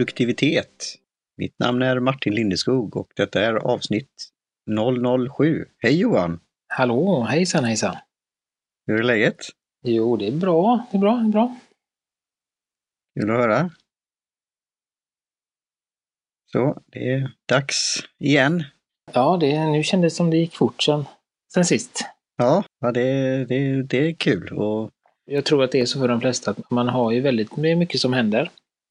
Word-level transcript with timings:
produktivitet. 0.00 0.96
Mitt 1.36 1.58
namn 1.58 1.82
är 1.82 2.00
Martin 2.00 2.34
Lindeskog 2.34 2.96
och 2.96 3.12
detta 3.16 3.40
är 3.40 3.54
avsnitt 3.54 4.30
007. 5.36 5.66
Hej 5.78 6.00
Johan! 6.00 6.40
Hallå, 6.68 7.22
hejsan 7.22 7.64
hejsan! 7.64 7.96
Hur 8.86 8.98
är 8.98 9.02
läget? 9.02 9.36
Jo, 9.82 10.16
det 10.16 10.26
är 10.26 10.32
bra, 10.32 10.86
det 10.90 10.96
är 10.96 11.00
bra, 11.00 11.16
det 11.16 11.28
är 11.28 11.32
bra. 11.32 11.56
Kul 13.14 13.30
att 13.30 13.36
höra. 13.36 13.70
Så, 16.52 16.82
det 16.86 17.12
är 17.12 17.32
dags 17.46 17.96
igen. 18.18 18.64
Ja, 19.12 19.36
det, 19.40 19.66
nu 19.66 19.82
kändes 19.82 20.12
det 20.12 20.16
som 20.16 20.30
det 20.30 20.36
gick 20.36 20.56
fort 20.56 20.82
sen, 20.82 21.04
sen 21.54 21.64
sist. 21.64 22.04
Ja, 22.36 22.64
ja 22.80 22.92
det, 22.92 23.44
det, 23.44 23.82
det 23.82 24.08
är 24.08 24.14
kul. 24.14 24.58
Och... 24.58 24.90
Jag 25.24 25.44
tror 25.44 25.64
att 25.64 25.72
det 25.72 25.80
är 25.80 25.86
så 25.86 25.98
för 25.98 26.08
de 26.08 26.20
flesta 26.20 26.50
att 26.50 26.70
man 26.70 26.88
har 26.88 27.12
ju 27.12 27.20
väldigt 27.20 27.56
mycket 27.56 28.00
som 28.00 28.12
händer. 28.12 28.50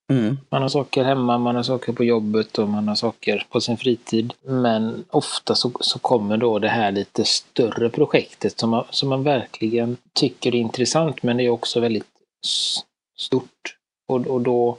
Mm. 0.09 0.37
Man 0.49 0.61
har 0.61 0.69
saker 0.69 1.03
hemma, 1.03 1.37
man 1.37 1.55
har 1.55 1.63
saker 1.63 1.93
på 1.93 2.03
jobbet 2.03 2.57
och 2.57 2.69
man 2.69 2.87
har 2.87 2.95
saker 2.95 3.45
på 3.49 3.61
sin 3.61 3.77
fritid. 3.77 4.33
Men 4.41 5.05
ofta 5.09 5.55
så, 5.55 5.71
så 5.79 5.99
kommer 5.99 6.37
då 6.37 6.59
det 6.59 6.67
här 6.67 6.91
lite 6.91 7.25
större 7.25 7.89
projektet 7.89 8.59
som 8.59 8.69
man, 8.69 8.85
som 8.89 9.09
man 9.09 9.23
verkligen 9.23 9.97
tycker 10.13 10.55
är 10.55 10.59
intressant 10.59 11.23
men 11.23 11.37
det 11.37 11.43
är 11.43 11.49
också 11.49 11.79
väldigt 11.79 12.07
stort. 13.19 13.77
Och, 14.07 14.27
och 14.27 14.41
då 14.41 14.77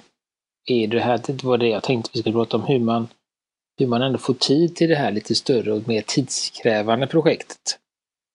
är 0.67 0.87
det 0.87 1.01
här, 1.01 1.21
det 1.27 1.45
var 1.45 1.59
det 1.59 1.69
jag 1.69 1.83
tänkte 1.83 2.11
vi 2.13 2.21
skulle 2.21 2.33
prata 2.33 2.57
om, 2.57 2.63
hur 2.63 2.81
man, 2.81 3.09
hur 3.79 3.87
man 3.87 4.03
ändå 4.03 4.19
får 4.19 4.35
tid 4.35 4.77
till 4.77 4.89
det 4.89 4.97
här 4.97 5.13
lite 5.13 5.35
större 5.35 5.73
och 5.73 5.89
mer 5.89 6.03
tidskrävande 6.07 7.07
projektet. 7.07 7.79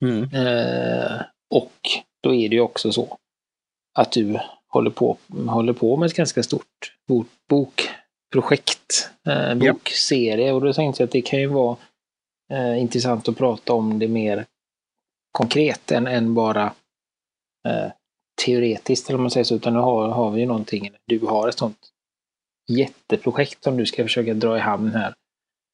Mm. 0.02 0.24
Eh, 0.24 1.22
och 1.56 1.80
då 2.24 2.34
är 2.34 2.50
det 2.50 2.56
ju 2.56 2.62
också 2.62 2.92
så 2.92 3.18
att 3.98 4.12
du 4.12 4.40
håller 4.76 4.92
på, 4.92 5.18
håller 5.48 5.74
på 5.74 5.98
med 5.98 6.08
ett 6.08 6.14
ganska 6.14 6.44
stort 6.44 6.94
bok, 7.08 7.28
bokprojekt, 7.50 9.10
eh, 9.28 9.56
bokserie. 9.56 10.52
Och 10.52 10.62
då 10.62 10.74
tänkte 10.74 11.02
jag 11.02 11.08
att 11.08 11.12
det 11.12 11.22
kan 11.22 11.40
ju 11.40 11.48
vara 11.48 11.78
eh, 12.54 12.82
intressant 12.82 13.30
att 13.30 13.38
prata 13.38 13.74
om 13.74 14.00
det 14.00 14.08
mer 14.08 14.46
konkret 15.32 15.92
än, 15.92 16.08
än 16.08 16.34
bara 16.34 16.74
eh, 17.68 17.92
teoretiskt, 18.46 19.10
eller 19.10 19.18
om 19.18 19.24
man 19.24 19.32
säger 19.32 19.44
så. 19.44 19.56
Utan 19.56 19.74
nu 19.74 19.80
har, 19.80 20.08
har 20.08 20.32
vi 20.32 20.42
ju 20.42 20.48
någonting, 20.48 20.92
du 21.06 21.20
har 21.20 21.50
ett 21.50 21.58
sånt 21.58 21.92
jätteprojekt 22.68 23.64
som 23.64 23.78
du 23.78 23.86
ska 23.86 24.04
försöka 24.04 24.34
dra 24.34 24.58
i 24.58 24.60
hamn 24.60 24.92
här. 24.92 25.14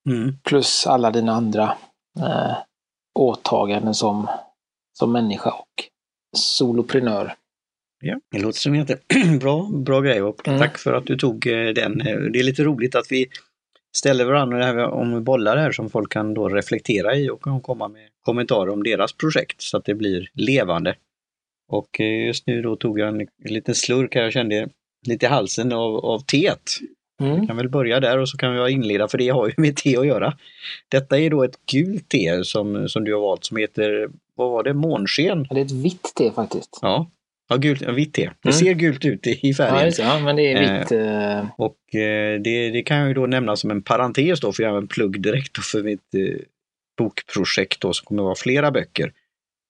Mm. 0.09 0.37
Plus 0.43 0.87
alla 0.87 1.11
dina 1.11 1.33
andra 1.33 1.77
eh, 2.19 2.57
åtaganden 3.19 3.93
som, 3.93 4.27
som 4.99 5.11
människa 5.11 5.51
och 5.51 5.89
soloprenör. 6.37 7.35
Ja, 8.01 8.19
det 8.31 8.39
låter 8.39 8.59
som 8.59 8.75
jättebra 8.75 9.67
bra 9.73 10.01
grej 10.01 10.21
och 10.21 10.47
Mm. 10.47 10.59
tack 10.59 10.77
för 10.77 10.93
att 10.93 11.05
du 11.05 11.17
tog 11.17 11.47
eh, 11.47 11.69
den. 11.69 11.97
Det 12.33 12.39
är 12.39 12.43
lite 12.43 12.63
roligt 12.63 12.95
att 12.95 13.11
vi 13.11 13.27
ställer 13.95 14.25
varandra 14.25 14.57
det 14.57 14.65
här 14.65 14.77
om 14.77 15.23
bollar 15.23 15.57
här 15.57 15.71
som 15.71 15.89
folk 15.89 16.11
kan 16.11 16.33
då 16.33 16.49
reflektera 16.49 17.15
i 17.15 17.29
och 17.29 17.41
komma 17.63 17.87
med 17.87 18.07
kommentarer 18.25 18.69
om 18.69 18.83
deras 18.83 19.13
projekt 19.13 19.61
så 19.61 19.77
att 19.77 19.85
det 19.85 19.95
blir 19.95 20.29
levande. 20.33 20.95
Och 21.67 21.99
eh, 22.01 22.25
just 22.25 22.47
nu 22.47 22.61
då 22.61 22.75
tog 22.75 22.99
jag 22.99 23.07
en, 23.07 23.21
en 23.21 23.53
liten 23.53 23.75
slurk 23.75 24.15
här, 24.15 24.23
jag 24.23 24.33
kände 24.33 24.69
lite 25.07 25.25
i 25.25 25.29
halsen 25.29 25.71
av, 25.73 25.95
av 26.05 26.19
teet. 26.19 26.71
Mm. 27.21 27.41
Vi 27.41 27.47
kan 27.47 27.57
väl 27.57 27.69
börja 27.69 27.99
där 27.99 28.17
och 28.17 28.29
så 28.29 28.37
kan 28.37 28.63
vi 28.63 28.71
inleda 28.71 29.07
för 29.07 29.17
det 29.17 29.29
har 29.29 29.47
ju 29.47 29.53
med 29.61 29.75
te 29.75 29.97
att 29.97 30.07
göra. 30.07 30.33
Detta 30.89 31.19
är 31.19 31.29
då 31.29 31.43
ett 31.43 31.65
gult 31.71 32.09
te 32.09 32.43
som, 32.43 32.89
som 32.89 33.03
du 33.03 33.13
har 33.13 33.21
valt 33.21 33.45
som 33.45 33.57
heter, 33.57 34.09
vad 34.35 34.51
var 34.51 34.63
det, 34.63 34.73
månsken? 34.73 35.47
Det 35.49 35.59
är 35.59 35.65
ett 35.65 35.71
vitt 35.71 36.11
te 36.15 36.31
faktiskt. 36.31 36.79
Ja, 36.81 37.09
ja 37.51 37.57
gult, 37.57 37.81
ja, 37.81 37.91
vitt 37.91 38.13
te. 38.13 38.29
Det 38.43 38.49
Mm. 38.49 38.53
ser 38.59 38.73
gult 38.73 39.05
ut 39.05 39.27
i, 39.27 39.53
färgen. 39.53 39.91
Ja, 39.97 40.03
ja, 40.17 40.19
men 40.19 40.35
det 40.35 40.51
är 40.53 40.61
Eh, 40.73 40.79
vitt. 40.79 40.91
Eh, 40.91 41.49
Och 41.57 41.95
eh, 41.95 42.41
det, 42.41 42.69
det 42.69 42.83
kan 42.83 42.97
jag 42.97 43.07
ju 43.07 43.13
då 43.13 43.25
nämna 43.25 43.55
som 43.55 43.71
en 43.71 43.81
parentes 43.81 44.39
då, 44.39 44.53
för 44.53 44.63
jag 44.63 44.69
har 44.69 44.77
en 44.77 44.87
plugg 44.87 45.21
direkt 45.21 45.57
för 45.65 45.83
mitt 45.83 46.13
eh, 46.15 46.35
bokprojekt 46.97 47.81
då, 47.81 47.93
som 47.93 48.05
kommer 48.05 48.21
att 48.21 48.25
vara 48.25 48.35
flera 48.35 48.71
böcker. 48.71 49.13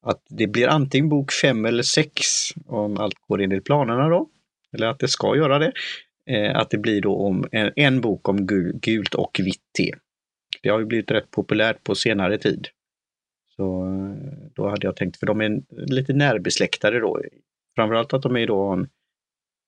Att 0.05 0.21
det 0.29 0.47
blir 0.47 0.67
antingen 0.67 1.09
bok 1.09 1.31
fem 1.31 1.65
eller 1.65 1.83
sex 1.83 2.25
om 2.67 2.97
allt 2.97 3.15
går 3.27 3.41
enligt 3.41 3.65
planerna 3.65 4.09
då. 4.09 4.29
Eller 4.73 4.87
att 4.87 4.99
det 4.99 5.07
ska 5.07 5.35
göra 5.35 5.59
det. 5.59 5.71
Eh, 6.29 6.55
att 6.57 6.69
det 6.69 6.77
blir 6.77 7.01
då 7.01 7.15
om 7.15 7.47
en, 7.51 7.71
en 7.75 8.01
bok 8.01 8.29
om 8.29 8.39
gu- 8.39 8.79
gult 8.81 9.13
och 9.13 9.39
vitt 9.43 9.61
te. 9.77 9.91
Det 10.63 10.69
har 10.69 10.79
ju 10.79 10.85
blivit 10.85 11.11
rätt 11.11 11.31
populärt 11.31 11.83
på 11.83 11.95
senare 11.95 12.37
tid. 12.37 12.67
Så 13.55 13.85
eh, 13.85 14.49
då 14.55 14.69
hade 14.69 14.87
jag 14.87 14.95
tänkt, 14.95 15.17
för 15.17 15.25
de 15.27 15.41
är 15.41 15.61
lite 15.91 16.13
närbesläktade 16.13 16.99
då. 16.99 17.21
Framförallt 17.75 18.13
att 18.13 18.21
de 18.21 18.37
är 18.37 18.47
då 18.47 18.69
en, 18.69 18.89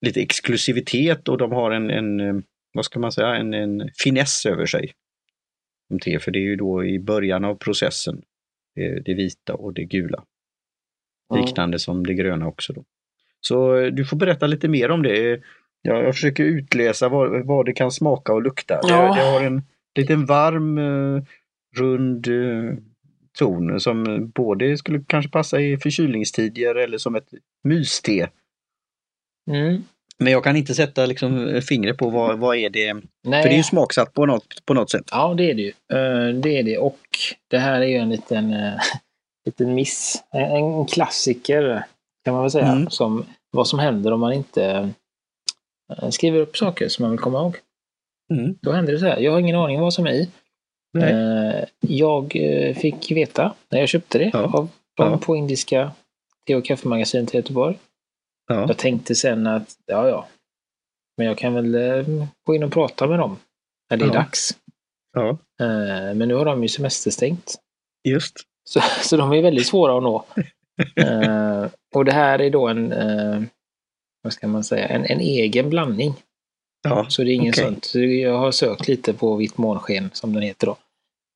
lite 0.06 0.22
exklusivitet 0.22 1.28
och 1.28 1.38
de 1.38 1.52
har 1.52 1.72
en, 1.72 1.90
en 1.90 2.20
eh, 2.20 2.36
vad 2.74 2.86
ska 2.86 3.00
man 3.00 3.12
säga, 3.12 3.36
en, 3.36 3.54
en 3.54 3.90
finess 4.04 4.46
över 4.46 4.66
sig. 4.66 4.94
De 5.90 6.20
för 6.20 6.32
det 6.32 6.40
är 6.40 6.44
ju 6.44 6.56
då 6.56 6.86
i 6.86 7.00
början 7.00 7.46
av 7.46 7.56
processen. 7.56 8.22
Det, 8.76 9.00
det 9.00 9.14
vita 9.14 9.54
och 9.54 9.74
det 9.74 9.84
gula. 9.84 10.24
Liknande 11.36 11.80
som 11.80 12.06
det 12.06 12.14
gröna 12.14 12.48
också. 12.48 12.74
Då. 12.74 12.84
Så 13.40 13.76
eh, 13.78 13.92
du 13.92 14.06
får 14.06 14.18
berätta 14.18 14.48
lite 14.48 14.68
mer 14.68 14.92
om 14.92 15.04
det. 15.04 15.42
Jag, 15.82 16.04
jag 16.04 16.16
försöker 16.16 16.44
utläsa 16.44 17.10
vad, 17.10 17.46
vad 17.46 17.66
det 17.66 17.74
kan 17.74 17.92
smaka 17.92 18.34
och 18.34 18.44
lukta. 18.44 18.82
Det, 18.82 18.90
Ja. 18.90 19.16
det 19.16 19.22
har 19.22 19.42
en 19.42 19.62
liten 19.96 20.26
varm, 20.26 20.78
eh, 20.78 21.24
rund 21.78 22.28
eh, 22.28 22.74
ton 23.38 23.80
som 23.80 24.30
både 24.36 24.78
skulle 24.78 25.04
kanske 25.08 25.32
passa 25.32 25.60
i 25.62 25.78
förkylningstider 25.78 26.76
eller 26.76 26.98
som 26.98 27.16
ett 27.16 27.34
myste. 27.64 28.30
mm. 29.52 29.84
Men 30.18 30.34
jag 30.34 30.44
kan 30.44 30.56
inte 30.56 30.76
sätta 30.76 31.06
liksom 31.06 31.62
fingret 31.70 31.98
på 31.98 32.10
vad, 32.10 32.40
vad 32.40 32.58
är 32.58 32.70
det. 32.70 32.94
Nej. 32.94 33.42
För 33.44 33.50
det 33.50 33.56
är 33.56 33.58
ju 33.58 33.64
smaksatt 33.64 34.14
på 34.14 34.26
något, 34.26 34.66
på 34.66 34.74
något 34.74 34.92
sätt. 34.92 35.04
Ja, 35.12 35.34
det 35.34 35.52
är 35.52 35.54
det 35.54 35.62
ju. 35.62 35.70
Eh, 35.70 36.36
Det 36.36 36.60
är 36.60 36.64
det. 36.64 36.78
Och 36.78 37.00
det 37.48 37.58
här 37.58 37.82
är 37.82 37.86
ju 37.86 37.96
en 37.96 38.10
liten, 38.10 38.54
eh, 38.54 38.74
liten 39.46 39.74
miss. 39.76 40.24
En, 40.32 40.86
klassiker 40.86 41.86
kan 42.26 42.34
man 42.34 42.44
väl 42.44 42.52
säga. 42.52 42.68
Mm. 42.68 42.90
Som 42.90 43.26
vad 43.52 43.68
som 43.68 43.80
händer 43.80 44.12
om 44.12 44.20
man 44.20 44.34
inte 44.34 44.94
eh, 45.98 46.10
skriver 46.10 46.40
upp 46.40 46.58
saker 46.58 46.88
som 46.88 47.04
man 47.04 47.12
vill 47.12 47.20
komma 47.20 47.40
ihåg. 47.40 47.58
Mm. 48.34 48.56
Då 48.62 48.72
händer 48.72 48.94
det 48.94 49.00
så 49.00 49.06
här. 49.06 49.20
Jag 49.20 49.32
har 49.32 49.40
ingen 49.40 49.56
aning 49.56 49.80
vad 49.80 49.94
som 49.94 50.08
är 50.08 50.12
i. 50.12 50.30
Nej. 50.94 51.14
Eh, 51.14 51.66
Jag 51.80 52.36
eh, 52.36 52.76
fick 52.76 53.12
veta 53.12 53.54
när 53.70 53.80
jag 53.80 53.90
köpte 53.90 54.18
det 54.18 54.30
Ja. 54.34 54.40
av 54.44 54.52
dem 54.52 54.70
Ja. 55.12 55.18
på 55.18 55.36
indiska 55.36 55.92
te 56.48 56.56
och 56.56 56.66
kaffemagasinet 56.66 57.34
i 57.34 57.38
Göteborg. 57.38 57.78
Ja. 58.48 58.66
Jag 58.68 58.78
tänkte 58.78 59.16
sen 59.16 59.48
att, 59.48 59.76
ja 59.86 60.08
ja, 60.10 60.28
men 61.18 61.28
jag 61.28 61.38
kan 61.38 61.54
väl 61.54 61.76
eh, 61.76 62.06
gå 62.44 62.56
in 62.56 62.64
och 62.64 62.72
prata 62.72 63.08
med 63.08 63.20
dem 63.20 63.38
när 63.90 63.98
det 63.98 64.06
är 64.06 64.10
dags. 64.14 64.58
Men 66.16 66.28
nu 66.28 66.34
har 66.34 66.46
de 66.46 66.64
ju 66.64 66.70
semesterstängt. 66.70 67.56
just. 68.04 68.36
Så, 68.70 68.80
så 69.02 69.18
de 69.18 69.32
är 69.34 69.42
väldigt 69.42 69.68
svåra 69.68 69.98
att 69.98 70.04
nå. 70.04 70.26
Och 71.96 72.06
det 72.06 72.12
här 72.12 72.42
är 72.42 72.50
då 72.50 72.68
en, 72.68 72.94
vad 74.22 74.34
ska 74.34 74.48
man 74.48 74.64
säga, 74.64 74.88
en, 74.88 75.06
en 75.06 75.20
egen 75.20 75.70
blandning. 75.70 76.14
Ja, 76.84 77.06
Så 77.10 77.24
det 77.24 77.32
är 77.32 77.36
ingen 77.36 77.54
Okej. 77.54 77.64
sånt. 77.64 77.86
Så 77.86 78.00
jag 78.00 78.38
har 78.38 78.52
sökt 78.52 78.88
lite 78.88 79.14
på 79.14 79.36
vitt 79.36 79.58
månsken 79.58 80.10
som 80.14 80.34
den 80.34 80.42
heter 80.42 80.68
då. 80.68 80.78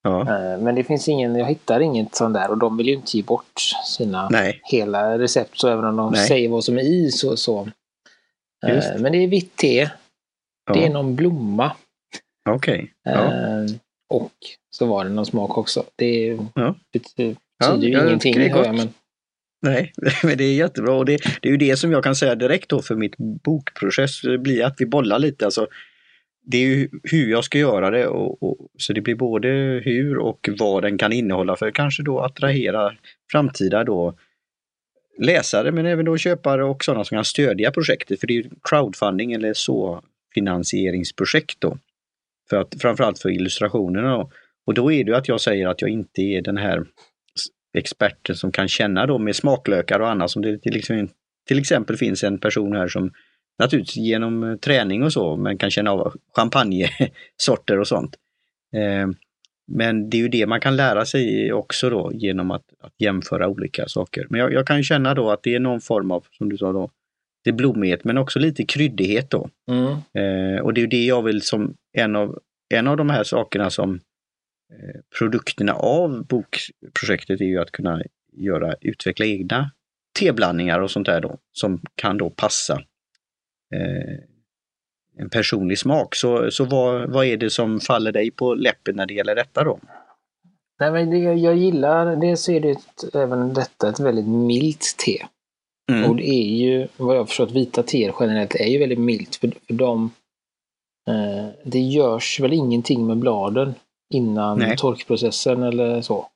ja. 0.03 0.19
Eh, 0.21 0.59
Men 0.59 0.75
det 0.75 0.83
finns 0.83 1.07
ingen, 1.07 1.35
jag 1.35 1.45
hittar 1.45 1.79
inget 1.79 2.15
sånt 2.15 2.33
där 2.33 2.49
och 2.51 2.57
de 2.57 2.77
vill 2.77 2.87
ju 2.87 2.93
inte 2.93 3.17
ge 3.17 3.23
bort 3.23 3.59
sina 3.85 4.29
Nej, 4.29 4.61
hela 4.63 5.19
recept. 5.19 5.59
Så 5.59 5.67
även 5.67 5.85
om 5.85 5.95
de 5.95 6.11
Nej. 6.11 6.27
säger 6.27 6.49
vad 6.49 6.63
som 6.63 6.77
är 6.77 6.81
i 6.83 7.11
så. 7.11 7.37
så. 7.37 7.69
Eh, 8.67 8.75
Just. 8.75 8.99
Men 8.99 9.11
det 9.11 9.17
är 9.23 9.27
vitt 9.27 9.55
te, 9.55 9.89
det 10.73 10.79
är 10.79 10.87
ja. 10.87 10.93
någon 10.93 11.15
blomma 11.15 11.71
okej. 12.49 12.91
Ja. 13.03 13.11
eh, 13.11 13.65
och 14.09 14.31
så 14.69 14.85
var 14.85 15.03
det 15.03 15.09
någon 15.09 15.25
smak 15.25 15.57
också. 15.57 15.83
Det 15.95 16.37
Ja. 16.55 16.75
betyder 16.93 17.35
Ja, 17.59 17.77
ju 17.77 17.89
ja, 17.89 18.05
ingenting, 18.07 18.33
det 18.35 18.45
är 18.45 18.49
hör 18.49 18.65
jag, 18.65 18.75
gott. 18.75 18.77
men 18.85 18.93
Nej, 19.61 19.93
men 20.23 20.37
det 20.37 20.43
är 20.43 20.55
jättebra 20.55 20.93
och 20.93 21.05
det, 21.05 21.17
det 21.41 21.49
är 21.49 21.51
ju 21.51 21.57
det 21.57 21.77
som 21.77 21.91
jag 21.91 22.03
kan 22.03 22.15
säga 22.15 22.35
direkt 22.35 22.69
då 22.69 22.81
för 22.81 22.95
mitt 22.95 23.17
bokprocess 23.17 24.21
det 24.21 24.37
blir 24.37 24.63
att 24.63 24.75
vi 24.77 24.85
bollar 24.85 25.19
lite. 25.19 25.45
Alltså, 25.45 25.67
det 26.45 26.57
är 26.57 26.61
ju 26.61 26.89
hur 27.03 27.31
jag 27.31 27.43
ska 27.43 27.57
göra 27.57 27.89
det 27.89 28.07
och, 28.07 28.43
och, 28.43 28.69
så 28.77 28.93
det 28.93 29.01
blir 29.01 29.15
både 29.15 29.47
hur 29.85 30.17
och 30.17 30.49
vad 30.59 30.83
den 30.83 30.97
kan 30.97 31.11
innehålla 31.11 31.55
för 31.55 31.71
kanske 31.71 32.03
då 32.03 32.19
attrahera 32.19 32.93
framtida 33.31 33.83
då 33.83 34.17
läsare 35.19 35.71
men 35.71 35.85
även 35.85 36.05
då 36.05 36.17
köpare 36.17 36.63
och 36.63 36.83
sådana 36.83 37.03
som 37.03 37.15
kan 37.15 37.25
stödja 37.25 37.71
projektet 37.71 38.19
för 38.19 38.27
det 38.27 38.33
är 38.33 38.43
ju 38.43 38.49
crowdfunding 38.63 39.33
eller 39.33 39.53
så 39.53 40.03
finansieringsprojekt 40.33 41.61
då. 41.61 41.77
För 42.49 42.57
att, 42.57 42.81
framförallt 42.81 43.19
för 43.19 43.29
illustrationerna 43.29 44.09
då. 44.17 44.31
Och 44.65 44.73
då 44.73 44.91
är 44.91 45.03
det 45.03 45.11
ju 45.11 45.17
att 45.17 45.27
jag 45.27 45.41
säger 45.41 45.67
att 45.67 45.81
jag 45.81 45.89
inte 45.89 46.21
är 46.21 46.41
den 46.41 46.57
här 46.57 46.85
experten 47.77 48.35
som 48.35 48.51
kan 48.51 48.67
känna 48.67 49.05
då 49.05 49.17
med 49.17 49.35
smaklökar 49.35 49.99
och 49.99 50.09
annat 50.09 50.31
som 50.31 50.41
det 50.41 50.57
till 50.57 50.75
exempel, 50.75 51.15
till 51.47 51.59
exempel 51.59 51.97
finns 51.97 52.23
en 52.23 52.39
person 52.39 52.75
här 52.75 52.87
som 52.87 53.11
naturligtvis 53.59 53.97
genom 53.97 54.43
eh, 54.43 54.55
träning 54.55 55.03
och 55.03 55.13
så 55.13 55.35
men 55.35 55.57
kan 55.57 55.71
känna 55.71 55.91
av 55.91 56.13
champagnesorter 56.35 57.79
och 57.79 57.87
sånt. 57.87 58.15
Eh, 58.75 59.07
men 59.67 60.09
det 60.09 60.17
är 60.17 60.21
ju 60.21 60.27
det 60.27 60.47
man 60.47 60.59
kan 60.59 60.75
lära 60.75 61.05
sig 61.05 61.53
också 61.53 61.89
då 61.89 62.11
genom 62.13 62.51
att, 62.51 62.63
att 62.81 62.93
jämföra 62.97 63.47
olika 63.47 63.87
saker. 63.87 64.27
Men 64.29 64.39
jag, 64.39 64.53
jag 64.53 64.67
kan 64.67 64.83
känna 64.83 65.13
då 65.13 65.31
att 65.31 65.43
det 65.43 65.55
är 65.55 65.59
någon 65.59 65.81
form 65.81 66.11
av, 66.11 66.25
som 66.31 66.49
du 66.49 66.57
sa 66.57 66.71
då, 66.71 66.89
lite 67.45 67.55
blommighet 67.55 68.03
men 68.03 68.17
också 68.17 68.39
lite 68.39 68.65
kryddighet 68.65 69.29
då. 69.29 69.49
Mm. 69.71 69.91
Eh, 69.91 70.61
och 70.61 70.73
det 70.73 70.81
är 70.81 70.87
det 70.87 71.05
jag 71.05 71.21
vill 71.21 71.41
som 71.41 71.73
en 71.93 72.15
av, 72.15 72.39
en 72.73 72.87
av 72.87 72.97
de 72.97 73.09
här 73.09 73.23
sakerna 73.23 73.69
som 73.69 73.99
produkterna 75.19 75.73
av 75.73 76.25
bokprojektet 76.25 77.41
är 77.41 77.45
ju 77.45 77.59
att 77.59 77.71
kunna 77.71 78.01
göra, 78.33 78.75
utveckla 78.81 79.25
egna 79.25 79.71
teblandningar 80.19 80.79
och 80.79 80.91
sånt 80.91 81.05
där 81.05 81.21
då 81.21 81.37
som 81.51 81.81
kan 81.95 82.17
då 82.17 82.29
passa 82.29 82.73
eh, 83.73 84.19
en 85.19 85.29
personlig 85.29 85.79
smak. 85.79 86.15
Så, 86.15 86.51
så 86.51 86.65
vad, 86.65 87.09
vad 87.09 87.25
är 87.25 87.37
det 87.37 87.49
som 87.49 87.79
faller 87.79 88.11
dig 88.11 88.31
på 88.31 88.53
läppen 88.53 88.95
när 88.95 89.05
det 89.05 89.13
gäller 89.13 89.35
detta 89.35 89.63
då? 89.63 89.79
Nej, 90.79 90.91
men 90.91 91.09
det, 91.09 91.17
jag 91.17 91.57
gillar, 91.57 92.15
dels 92.15 92.49
är 92.49 92.59
det 92.59 92.69
ett, 92.69 93.15
även 93.15 93.53
detta 93.53 93.89
ett 93.89 93.99
väldigt 93.99 94.27
milt 94.27 94.95
te. 95.05 95.25
Mm. 95.91 96.09
Och 96.09 96.15
det 96.15 96.29
är 96.29 96.55
ju, 96.55 96.87
vad 96.97 97.15
jag 97.15 97.21
har 97.21 97.25
förstått, 97.25 97.51
vita 97.51 97.83
teer 97.83 98.13
generellt 98.19 98.55
är 98.55 98.65
ju 98.65 98.79
väldigt 98.79 98.99
milt. 98.99 99.35
För, 99.35 99.51
för 99.67 99.73
de, 99.73 100.11
eh, 101.07 101.47
det 101.63 101.79
görs 101.79 102.39
väl 102.39 102.53
ingenting 102.53 103.07
med 103.07 103.17
bladen 103.17 103.73
innan 104.09 104.59
Nej. 104.59 104.77
torkprocessen 104.77 105.63
eller 105.63 106.01
så. 106.01 106.27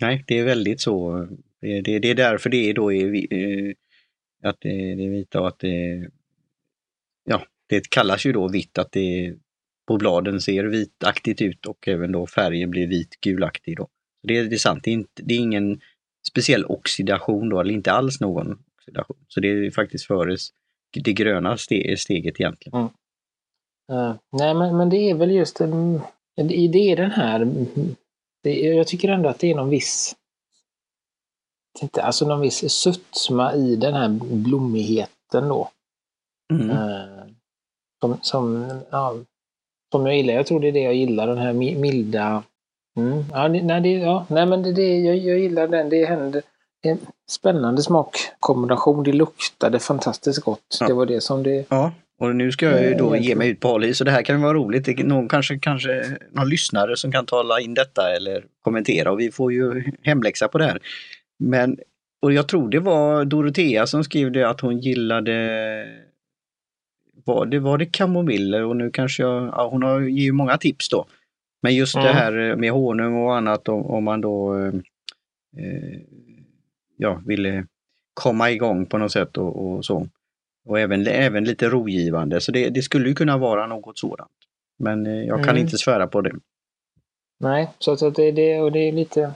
Nej, 0.00 0.24
det 0.26 0.38
är 0.38 0.44
väldigt 0.44 0.80
så. 0.80 1.26
Det, 1.60 1.80
det, 1.80 1.98
det 1.98 2.10
är 2.10 2.14
därför 2.14 2.50
det 2.50 2.70
är 2.70 2.74
då 2.74 2.92
är, 2.92 3.14
eh, 3.34 3.74
att 4.42 4.56
det, 4.60 4.94
det 4.94 5.04
är 5.04 5.10
vita 5.10 5.40
och 5.40 5.48
att 5.48 5.58
det, 5.58 6.08
ja, 7.24 7.42
det 7.68 7.90
kallas 7.90 8.26
ju 8.26 8.32
då 8.32 8.48
vitt 8.48 8.78
att 8.78 8.92
det 8.92 9.34
på 9.88 9.96
bladen 9.96 10.40
ser 10.40 10.64
vitaktigt 10.64 11.42
ut 11.42 11.66
och 11.66 11.88
även 11.88 12.12
då 12.12 12.26
färgen 12.26 12.70
blir 12.70 12.86
vit-gulaktig 12.86 13.76
då. 13.76 13.82
Så 14.20 14.26
det, 14.26 14.38
är- 14.38 14.44
det 14.44 14.56
är 14.56 14.58
sant, 14.58 14.84
det 14.84 14.90
är, 14.90 14.94
inte, 14.94 15.22
det 15.22 15.34
är 15.34 15.38
ingen 15.38 15.80
speciell 16.28 16.64
oxidation 16.64 17.48
då, 17.48 17.60
eller 17.60 17.72
inte 17.74 17.92
alls 17.92 18.20
någon 18.20 18.58
oxidation. 18.76 19.16
Så 19.28 19.40
det 19.40 19.48
är 19.48 19.70
faktiskt 19.70 20.06
före 20.06 20.36
det 21.04 21.12
gröna 21.12 21.56
ste, 21.56 21.96
steget 21.96 22.40
egentligen. 22.40 22.78
Eh, 23.92 24.14
nej, 24.32 24.54
men, 24.54 24.76
men 24.76 24.90
det 24.90 24.96
är 25.10 25.14
väl 25.14 25.30
just 25.30 25.60
det, 26.36 26.92
är 26.92 26.96
den 26.96 27.10
här, 27.10 27.66
det, 28.42 28.60
jag 28.60 28.86
tycker 28.86 29.08
ändå 29.08 29.28
att 29.28 29.38
det 29.38 29.50
är 29.50 29.54
någon 29.54 29.68
viss, 29.68 30.16
inte, 31.82 32.02
alltså 32.02 32.26
någon 32.26 32.40
viss 32.40 32.70
sötma 32.70 33.54
i 33.54 33.76
den 33.76 33.94
här 33.94 34.08
blommigheten 34.34 35.48
då. 35.48 35.70
Mm. 36.52 36.70
Eh, 36.70 37.24
som, 38.00 38.18
som, 38.22 38.70
ja, 38.90 39.14
som 39.92 40.06
jag 40.06 40.16
gillar. 40.16 40.34
Jag 40.34 40.46
tror 40.46 40.60
det 40.60 40.68
är 40.68 40.72
det 40.72 40.80
jag 40.82 40.94
gillar, 40.94 41.26
den 41.26 41.38
här 41.38 41.52
mi- 41.52 41.78
milda... 41.78 42.42
Mm. 42.96 43.24
Ja, 43.32 43.48
det, 43.48 43.62
nej, 43.62 43.80
det, 43.80 43.92
ja, 43.92 44.26
nej, 44.28 44.46
men 44.46 44.62
det, 44.62 44.72
det, 44.72 44.98
jag, 44.98 45.16
jag 45.16 45.38
gillar 45.38 45.68
den. 45.68 45.88
Det 45.88 46.04
händer 46.04 46.42
det 46.84 46.88
är 46.88 46.92
en 46.92 47.06
spännande 47.30 47.82
smakkombination. 47.82 49.02
Det 49.02 49.12
luktade 49.12 49.78
fantastiskt 49.78 50.38
gott. 50.38 50.76
Ja. 50.80 50.86
Det 50.86 50.94
var 50.94 51.06
det 51.06 51.20
som 51.20 51.42
det... 51.42 51.66
Ja, 51.68 51.92
och 52.28 52.36
nu 52.36 52.52
ska 52.52 52.70
jag 52.70 52.82
ju 52.82 52.94
då 52.94 53.16
ge 53.16 53.34
mig 53.34 53.48
ut 53.50 53.60
på 53.60 53.68
hal 53.68 53.94
så 53.94 54.04
det 54.04 54.10
här 54.10 54.22
kan 54.22 54.42
vara 54.42 54.54
roligt. 54.54 54.84
Det 54.84 55.04
någon, 55.04 55.28
kanske, 55.28 55.58
kanske 55.58 56.18
någon 56.30 56.48
lyssnare 56.48 56.96
som 56.96 57.12
kan 57.12 57.26
tala 57.26 57.60
in 57.60 57.74
detta 57.74 58.16
eller 58.16 58.44
kommentera 58.62 59.12
och 59.12 59.20
vi 59.20 59.32
får 59.32 59.52
ju 59.52 59.84
hemläxa 60.02 60.48
på 60.48 60.58
det 60.58 60.64
här. 60.64 60.78
Men, 61.38 61.78
och 62.22 62.32
jag 62.32 62.48
tror 62.48 62.68
det 62.68 62.80
var 62.80 63.24
Dorotea 63.24 63.86
som 63.86 64.04
skrev 64.04 64.32
det 64.32 64.48
att 64.48 64.60
hon 64.60 64.78
gillade 64.78 65.34
var 67.24 67.46
det, 67.46 67.58
var 67.58 67.78
det 67.78 67.86
kamomiller 67.86 68.62
och 68.64 68.76
nu 68.76 68.90
kanske 68.90 69.22
jag, 69.22 69.44
ja, 69.46 69.68
hon 69.68 69.82
har 69.82 70.00
ju 70.00 70.32
många 70.32 70.58
tips 70.58 70.88
då. 70.88 71.06
Men 71.62 71.74
just 71.74 71.94
det 71.94 72.00
Mm. 72.00 72.14
här 72.14 72.56
med 72.56 72.70
honung 72.72 73.14
och 73.14 73.36
annat 73.36 73.68
om, 73.68 73.86
om 73.86 74.04
man 74.04 74.20
då 74.20 74.58
eh, 74.58 74.72
eh, 75.56 76.00
ja, 76.96 77.22
ville 77.26 77.66
komma 78.14 78.50
igång 78.50 78.86
på 78.86 78.98
något 78.98 79.12
sätt 79.12 79.36
och, 79.38 79.66
och 79.66 79.84
så. 79.84 80.08
Och 80.66 80.80
även, 80.80 81.06
även 81.06 81.44
lite 81.44 81.68
rogivande, 81.68 82.40
så 82.40 82.52
det, 82.52 82.68
det 82.70 82.82
skulle 82.82 83.08
ju 83.08 83.14
kunna 83.14 83.38
vara 83.38 83.66
något 83.66 83.98
sådant. 83.98 84.30
Men 84.78 85.06
eh, 85.06 85.12
jag 85.24 85.38
kan 85.38 85.48
Mm. 85.48 85.62
inte 85.62 85.78
svära 85.78 86.06
på 86.06 86.20
det. 86.20 86.32
Nej, 87.40 87.70
så 87.78 87.92
att 87.92 88.14
det, 88.14 88.32
det, 88.32 88.60
och 88.60 88.72
det 88.72 88.88
är 88.88 88.92
lite... 88.92 89.30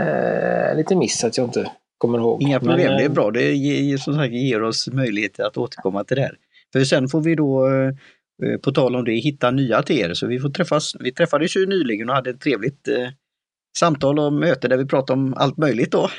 Eh, 0.00 0.76
lite 0.76 0.96
miss 0.96 1.24
att 1.24 1.36
jag 1.38 1.46
inte 1.46 1.70
kommer 1.98 2.18
ihåg. 2.18 2.42
Inga 2.42 2.58
problem, 2.60 2.76
Men, 2.78 2.96
det 2.96 3.02
är 3.02 3.08
eh, 3.08 3.12
bra. 3.12 3.30
Det 3.30 3.52
ger, 3.54 3.96
som 3.96 4.14
sagt, 4.14 4.32
ger 4.32 4.62
oss 4.62 4.88
möjligheter 4.92 5.44
att 5.44 5.56
återkomma 5.56 6.04
till 6.04 6.16
det 6.16 6.22
här. 6.22 6.36
För 6.72 6.84
sen 6.84 7.08
får 7.08 7.20
vi 7.20 7.34
då, 7.34 7.68
eh, 7.68 8.56
på 8.58 8.72
tal 8.72 8.96
om 8.96 9.04
det, 9.04 9.12
hitta 9.12 9.50
nya 9.50 9.82
teer. 9.82 10.14
Så 10.14 10.26
vi 10.26 10.38
får 10.40 10.48
träffas. 10.48 10.92
Vi 11.00 11.12
träffades 11.12 11.56
ju 11.56 11.66
nyligen 11.66 12.08
och 12.08 12.14
hade 12.14 12.30
ett 12.30 12.40
trevligt 12.40 12.88
eh, 12.88 13.08
samtal 13.78 14.18
och 14.18 14.32
möte 14.32 14.68
där 14.68 14.76
vi 14.76 14.86
pratade 14.86 15.20
om 15.20 15.34
allt 15.34 15.56
möjligt 15.56 15.92
då. 15.92 16.10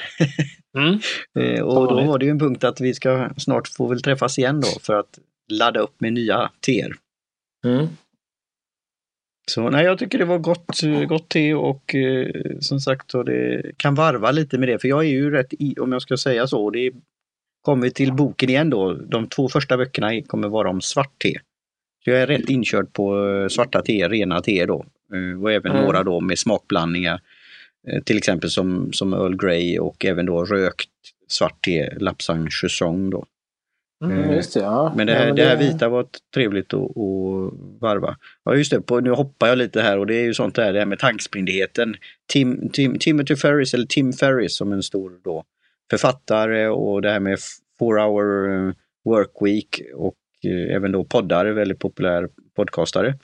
Mm. 0.77 0.99
Eh, 1.39 1.61
och 1.61 1.87
då 1.87 2.01
var 2.03 2.17
det 2.19 2.25
ju 2.25 2.31
en 2.31 2.39
punkt 2.39 2.63
att 2.63 2.81
vi 2.81 2.93
ska 2.93 3.29
snart 3.37 3.67
få 3.67 3.87
väl 3.87 4.01
träffas 4.01 4.37
igen 4.39 4.61
då 4.61 4.67
för 4.81 4.93
att 4.93 5.19
ladda 5.51 5.79
upp 5.79 6.01
med 6.01 6.13
nya 6.13 6.51
teer. 6.65 6.93
Mm. 7.65 7.87
Så 9.51 9.69
nej, 9.69 9.85
jag 9.85 9.99
tycker 9.99 10.17
det 10.17 10.25
var 10.25 10.37
gott, 10.37 10.81
gott 11.07 11.29
te 11.29 11.53
och 11.53 11.95
eh, 11.95 12.31
som 12.59 12.79
sagt 12.79 13.11
så 13.11 13.23
det 13.23 13.71
kan 13.77 13.95
varva 13.95 14.31
lite 14.31 14.57
med 14.57 14.69
det. 14.69 14.79
För 14.79 14.87
jag 14.87 14.99
är 15.03 15.09
ju 15.09 15.31
rätt, 15.31 15.53
i, 15.53 15.75
om 15.79 15.91
jag 15.91 16.01
ska 16.01 16.17
säga 16.17 16.47
så, 16.47 16.69
det 16.69 16.91
kommer 17.61 17.89
till 17.89 18.13
boken 18.13 18.49
igen 18.49 18.69
då. 18.69 18.93
De 18.93 19.27
två 19.27 19.49
första 19.49 19.77
böckerna 19.77 20.21
kommer 20.21 20.47
vara 20.47 20.69
om 20.69 20.81
svart 20.81 21.19
te. 21.21 21.39
Så 22.03 22.09
jag 22.09 22.21
är 22.21 22.27
rätt 22.27 22.49
inkörd 22.49 22.93
på 22.93 23.29
eh, 23.29 23.47
svarta 23.47 23.81
te, 23.81 24.07
rena 24.09 24.41
te 24.41 24.65
då. 24.65 24.85
Eh, 25.13 25.41
Och 25.41 25.51
även 25.51 25.71
Mm. 25.71 25.83
några 25.83 26.03
då 26.03 26.19
med 26.19 26.39
smakblandningar. 26.39 27.21
Eh, 27.87 28.03
Till 28.03 28.17
exempel 28.17 28.49
som, 28.49 28.93
som 28.93 29.13
Earl 29.13 29.35
Grey 29.35 29.79
och 29.79 30.05
även 30.05 30.25
då 30.25 30.45
rökt 30.45 30.89
svart 31.27 31.65
te, 31.65 31.89
Lapsang 31.99 32.49
Chusong 32.49 33.09
då. 33.09 33.25
Mm, 34.05 34.19
Eh, 34.19 34.29
det, 34.29 34.55
ja. 34.55 34.93
Men 34.95 35.07
det 35.07 35.13
Ja, 35.13 35.19
här, 35.19 35.33
det 35.33 35.45
här 35.45 35.57
vita 35.57 35.89
var 35.89 36.05
trevligt 36.33 36.73
att, 36.73 36.79
att 36.97 37.53
varva. 37.79 38.17
Ja 38.45 38.55
just 38.55 38.71
det, 38.71 38.81
på, 38.81 38.99
nu 38.99 39.09
hoppar 39.09 39.47
jag 39.47 39.57
lite 39.57 39.81
här 39.81 39.97
och 39.97 40.07
det 40.07 40.15
är 40.15 40.23
ju 40.23 40.33
sånt 40.33 40.55
där 40.55 40.73
det 40.73 40.79
här 40.79 40.85
med 40.85 40.99
tankspriddheten. 40.99 41.95
Tim, 42.33 42.69
Tim, 42.69 42.99
Timothy 42.99 43.35
Ferris, 43.35 43.73
eller 43.73 43.85
Tim 43.85 44.13
Ferris 44.13 44.57
som 44.57 44.73
en 44.73 44.83
stor 44.83 45.11
då, 45.23 45.43
författare 45.89 46.67
och 46.67 47.01
det 47.01 47.09
här 47.11 47.19
med 47.19 47.39
four 47.79 47.99
hour 47.99 48.49
eh, 48.67 48.73
work 49.05 49.31
week 49.41 49.81
och 49.95 50.15
eh, 50.45 50.75
även 50.75 50.91
då 50.91 51.03
poddare, 51.03 51.53
väldigt 51.53 51.79
populär 51.79 52.29
podcastare. 52.55 53.15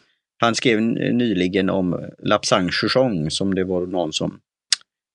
Han 0.41 0.55
skrev 0.55 0.81
nyligen 0.81 1.69
om 1.69 2.09
Lapsang 2.19 2.69
Chusong 2.71 3.31
som 3.31 3.55
det 3.55 3.63
var 3.63 3.85
någon 3.85 4.13
som 4.13 4.39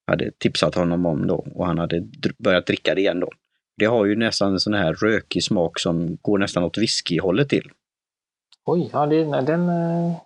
hade 0.07 0.31
tipsat 0.31 0.75
honom 0.75 1.05
om 1.05 1.27
då 1.27 1.47
och 1.55 1.65
han 1.65 1.77
hade 1.77 2.03
börjat 2.37 2.65
dricka 2.65 2.95
det 2.95 3.01
igen 3.01 3.19
då. 3.19 3.29
Det 3.77 3.85
har 3.85 4.05
ju 4.05 4.15
nästan 4.15 4.53
en 4.53 4.59
sån 4.59 4.73
här 4.73 4.93
rökig 4.93 5.43
smak 5.43 5.79
som 5.79 6.17
går 6.21 6.37
nästan 6.37 6.63
åt 6.63 6.77
whiskyhållet 6.77 7.49
till. 7.49 7.71
Oj, 8.65 8.89
ja, 8.93 9.05
det, 9.05 9.25
nej, 9.25 9.43
den, 9.43 9.69
eh, 9.69 10.17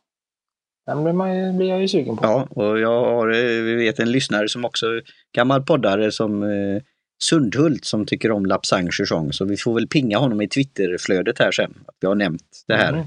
den 0.85 1.03
blir, 1.03 1.13
man, 1.13 1.57
blir 1.57 1.69
jag 1.69 1.81
ju 1.81 1.87
sugen 1.87 2.17
på. 2.17 2.25
Ja, 2.25 2.47
och 2.49 2.79
jag 2.79 3.05
har, 3.05 3.27
eh, 3.27 3.63
vi 3.63 3.75
vet 3.75 3.99
en 3.99 4.11
lyssnare 4.11 4.49
som 4.49 4.65
också 4.65 4.85
är 4.85 5.03
gammal 5.35 5.63
poddare 5.63 6.11
som 6.11 6.43
eh, 6.43 6.81
Sundhult 7.23 7.85
som 7.85 8.05
tycker 8.05 8.31
om 8.31 8.45
Lapsang 8.45 8.91
Chusong. 8.91 9.33
Så 9.33 9.45
vi 9.45 9.57
får 9.57 9.73
väl 9.73 9.87
pinga 9.87 10.17
honom 10.17 10.41
i 10.41 10.47
Twitterflödet 10.47 11.39
här 11.39 11.51
sen. 11.51 11.73
Att 11.87 11.95
vi 11.99 12.07
har 12.07 12.15
nämnt 12.15 12.63
det 12.67 12.75
här. 12.75 12.93
Mm. 12.93 13.05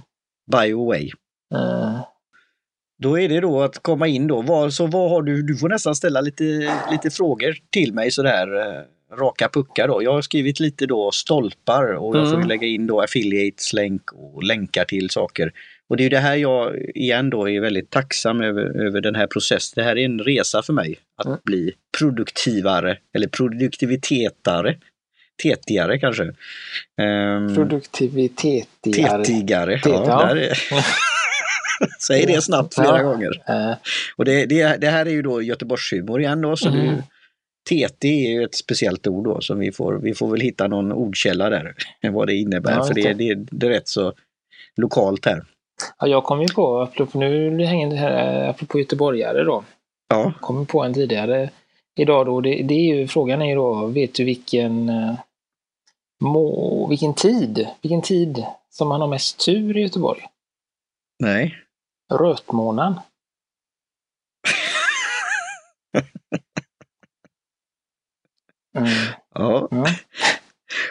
By 0.51 0.67
the 0.67 0.75
way. 0.75 1.11
Då 3.03 3.19
är 3.19 3.29
det 3.29 3.41
då 3.41 3.63
att 3.63 3.83
komma 3.83 4.07
in 4.09 4.27
då. 4.27 4.43
Vad, 4.43 4.73
så 4.75 4.87
vad 4.87 5.11
har 5.11 5.23
du? 5.23 5.43
Du 5.43 5.57
får 5.57 5.69
nästan 5.69 5.95
ställa 5.95 6.21
lite, 6.21 6.45
lite 6.91 7.11
frågor 7.11 7.55
till 7.71 7.93
mig 7.95 8.11
sådär 8.11 8.57
eh, 8.61 9.17
raka 9.19 9.49
puckar 9.49 9.89
då. 9.89 10.03
Jag 10.03 10.13
har 10.13 10.23
skrivit 10.23 10.61
lite 10.61 10.87
då 10.87 11.11
stolpar 11.13 11.85
och 11.95 12.17
jag 12.17 12.27
får 12.29 12.35
Mm. 12.37 12.49
lägga 12.49 12.67
in 12.67 12.87
då 12.87 13.01
affiliates 13.01 13.73
länk 13.73 14.13
och 14.13 14.43
länkar 14.43 14.85
till 14.85 15.11
saker. 15.11 15.53
Och 15.89 15.97
det 15.97 16.03
är 16.03 16.05
ju 16.05 16.09
det 16.11 16.19
här 16.19 16.37
jag 16.37 16.77
igen 16.95 17.31
då 17.31 17.49
är 17.49 17.61
väldigt 17.61 17.91
tacksam 17.91 18.41
över, 18.41 18.87
över 18.87 19.01
den 19.01 19.15
här 19.15 19.27
processen. 19.27 19.73
Det 19.77 19.89
här 19.89 19.99
är 19.99 20.05
en 20.05 20.19
resa 20.19 20.63
för 20.63 20.73
mig 20.73 20.97
att 21.19 21.27
Mm. 21.27 21.39
bli 21.45 21.73
produktivare 21.99 22.99
eller 23.15 23.27
produktivitetare. 23.29 24.77
Tetigare 25.43 25.99
kanske. 25.99 26.23
Um, 26.23 27.55
produktivitettigare. 27.55 29.25
tetigare. 29.25 29.79
Tet, 29.79 29.93
Ja, 29.93 30.37
ja. 30.37 30.55
Säg 32.07 32.27
det 32.27 32.43
snabbt 32.43 32.75
flera 32.75 32.99
Ja. 32.99 33.03
gånger. 33.03 33.43
Eh, 33.49 33.75
Och 34.17 34.25
det, 34.25 34.47
det, 34.47 34.77
det 34.81 34.87
här 34.91 35.07
är 35.07 35.11
ju 35.11 35.23
då 35.23 35.43
Göteborgshumor 35.43 36.21
igen 36.21 36.41
då, 36.41 36.57
så 36.57 36.69
Mm. 36.69 36.97
det, 36.97 37.03
TT 37.71 38.09
är 38.09 38.31
ju 38.31 38.45
ett 38.45 38.55
speciellt 38.55 39.07
ord 39.07 39.25
då 39.25 39.41
som 39.41 39.59
vi 39.59 39.73
får, 39.73 39.93
vi 39.95 40.15
får 40.15 40.31
väl 40.31 40.41
hitta 40.41 40.69
någon 40.69 40.93
ordkälla 40.93 41.51
där, 41.51 41.75
vad 42.13 42.27
det 42.27 42.35
innebär, 42.35 42.73
Ja, 42.73 42.85
för 42.85 42.95
det, 42.95 43.13
det, 43.13 43.35
det 43.35 43.67
är 43.67 43.71
rätt 43.71 43.89
så 43.89 44.13
lokalt 44.77 45.27
här. 45.27 45.43
ja, 45.99 46.07
jag 46.07 46.25
kom 46.25 46.41
ju 46.43 46.49
på, 46.49 46.81
apropå, 46.81 47.19
nu 47.19 47.65
hänger 47.65 47.91
det 47.91 47.97
här, 47.97 48.49
apropå 48.49 48.79
göteborgare 48.79 49.45
då, 49.45 49.65
Ja, 50.09 50.33
kom 50.41 50.67
på 50.67 50.83
en 50.83 50.95
tidigare 50.95 51.51
idag 51.97 52.27
då. 52.27 52.41
Det, 52.41 52.63
det 52.63 52.75
är 52.75 52.95
ju, 52.97 53.09
frågan 53.09 53.43
är 53.43 53.47
ju 53.47 53.55
då, 53.55 53.87
vet 53.87 54.15
du 54.15 54.25
vilken, 54.25 54.89
eh, 54.89 55.15
må, 56.21 56.87
vilken 56.89 57.15
tid, 57.15 57.67
vilken 57.83 58.03
tid 58.03 58.45
som 58.71 58.89
man 58.89 59.01
har 59.01 59.09
mest 59.09 59.45
tur 59.45 59.77
i 59.77 59.81
Göteborg? 59.83 60.21
nej. 61.19 61.55
Rötmånaden. 62.19 62.95
Mm. 68.79 68.89
Ja. 69.35 69.69
Ja. 69.71 69.87